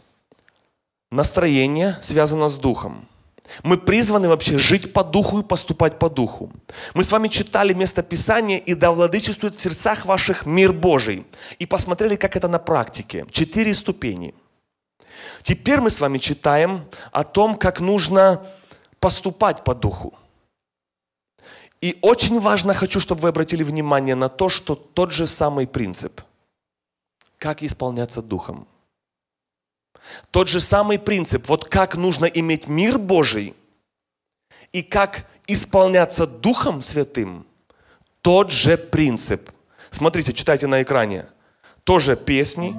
[1.11, 3.07] настроение связано с духом.
[3.61, 6.51] Мы призваны вообще жить по духу и поступать по духу.
[6.93, 11.25] Мы с вами читали место Писания «И да владычествует в сердцах ваших мир Божий».
[11.59, 13.25] И посмотрели, как это на практике.
[13.31, 14.33] Четыре ступени.
[15.41, 18.41] Теперь мы с вами читаем о том, как нужно
[18.99, 20.17] поступать по духу.
[21.83, 26.21] И очень важно, хочу, чтобы вы обратили внимание на то, что тот же самый принцип,
[27.37, 28.65] как исполняться Духом.
[30.31, 33.53] Тот же самый принцип, вот как нужно иметь мир Божий
[34.71, 37.45] и как исполняться Духом Святым,
[38.21, 39.51] тот же принцип.
[39.89, 41.25] Смотрите, читайте на экране.
[41.83, 42.73] Тоже песни,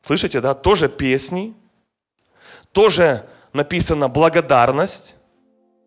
[0.00, 0.54] слышите, да?
[0.54, 1.54] Тоже песни,
[2.72, 3.22] тоже
[3.52, 5.16] написано благодарность.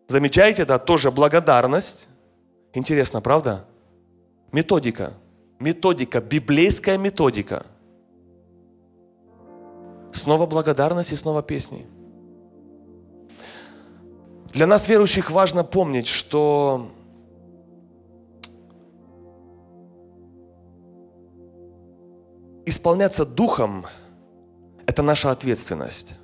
[0.06, 0.78] Замечаете, да?
[0.78, 2.06] Тоже благодарность.
[2.74, 3.64] Интересно, правда?
[4.52, 5.14] Методика.
[5.60, 7.64] методика, библейская методика.
[10.12, 11.86] Снова благодарность и снова песни.
[14.52, 16.90] Для нас, верующих, важно помнить, что
[22.66, 23.86] исполняться Духом–
[24.86, 26.16] это наша ответственность.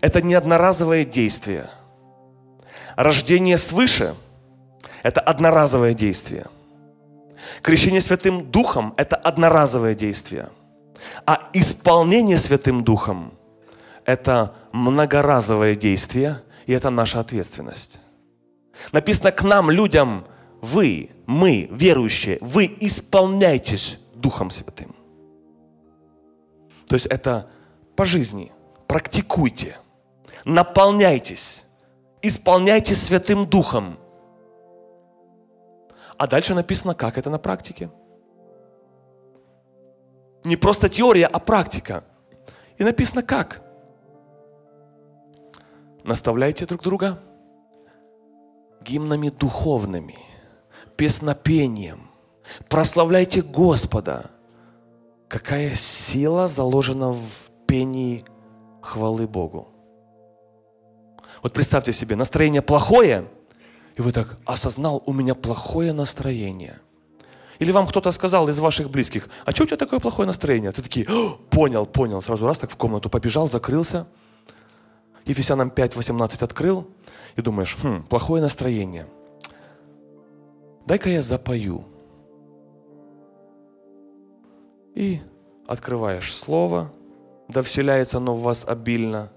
[0.00, 1.68] Это не одноразовое действие.
[2.96, 4.14] Рождение свыше–
[5.04, 6.46] это одноразовое действие.
[7.62, 10.48] Крещение Святым Духом– это одноразовое действие.
[11.24, 13.32] А исполнение Святым Духом–
[14.04, 18.00] это многоразовое действие– и это наша ответственность.
[18.92, 20.26] Написано к нам, людям,
[20.60, 24.94] вы, мы, верующие, вы исполняйтесь Духом Святым.
[26.86, 27.48] То есть это
[27.96, 28.50] по жизни.
[28.86, 29.76] Практикуйте.
[30.44, 31.66] Наполняйтесь.
[32.22, 33.98] Исполняйтесь Святым Духом.
[36.24, 37.90] А дальше написано, как это на практике.
[40.42, 42.02] Не просто теория, а практика.
[42.78, 43.60] И написано как
[46.02, 47.18] наставляйте друг друга
[48.80, 50.16] гимнами духовными,
[50.96, 52.08] песнопением.
[52.70, 54.30] Прославляйте Господа.
[55.28, 58.24] Какая сила заложена в пении
[58.80, 59.68] хвалы Богу.
[61.42, 63.26] Вот представьте себе, настроение плохое,
[63.96, 66.78] и вы так осознал, у меня плохое настроение.
[67.58, 70.72] Или вам кто-то сказал из ваших близких, а что у тебя такое плохое настроение?
[70.72, 71.06] Ты такие,
[71.50, 74.06] понял, понял, сразу раз так в комнату побежал, закрылся–
[75.24, 76.86] Ефесянам 5.18 открыл
[77.36, 79.06] и думаешь, хм, плохое настроение.
[80.86, 81.84] Дай-ка я запою.
[84.94, 85.20] И
[85.66, 86.92] открываешь слово,
[87.48, 89.32] да вселяется оно в вас обильно.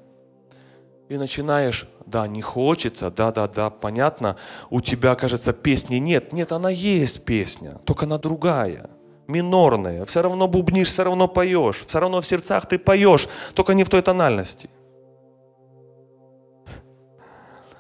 [1.08, 4.36] И начинаешь, да, не хочется, да, да, да, понятно,
[4.70, 6.34] у тебя, кажется, песни нет.
[6.34, 8.89] Нет, она есть песня, только она другая,
[9.28, 10.03] минорная.
[10.05, 13.89] Все равно бубнишь, все равно поешь, все равно в сердцах ты поешь, только не в
[13.89, 14.70] той тональности.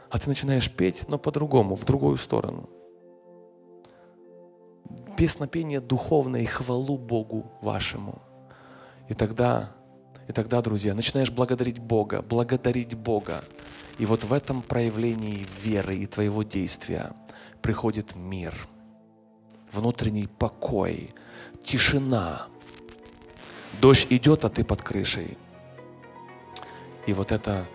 [0.09, 2.69] а ты начинаешь петь, но по-другому, в другую сторону.
[5.17, 8.21] Песнопение духовное и хвалу Богу вашему.
[9.09, 9.71] И тогда,
[10.27, 13.43] и тогда, друзья, начинаешь благодарить Бога, благодарить Бога.
[13.97, 17.11] И вот в этом проявлении веры и твоего действия
[17.61, 18.53] приходит мир,
[19.71, 21.11] внутренний покой,
[21.63, 22.47] тишина.
[23.81, 25.37] Дождь идет, а ты под крышей.
[27.07, 27.67] И вот это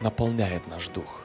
[0.00, 1.19] наполняет наш дух.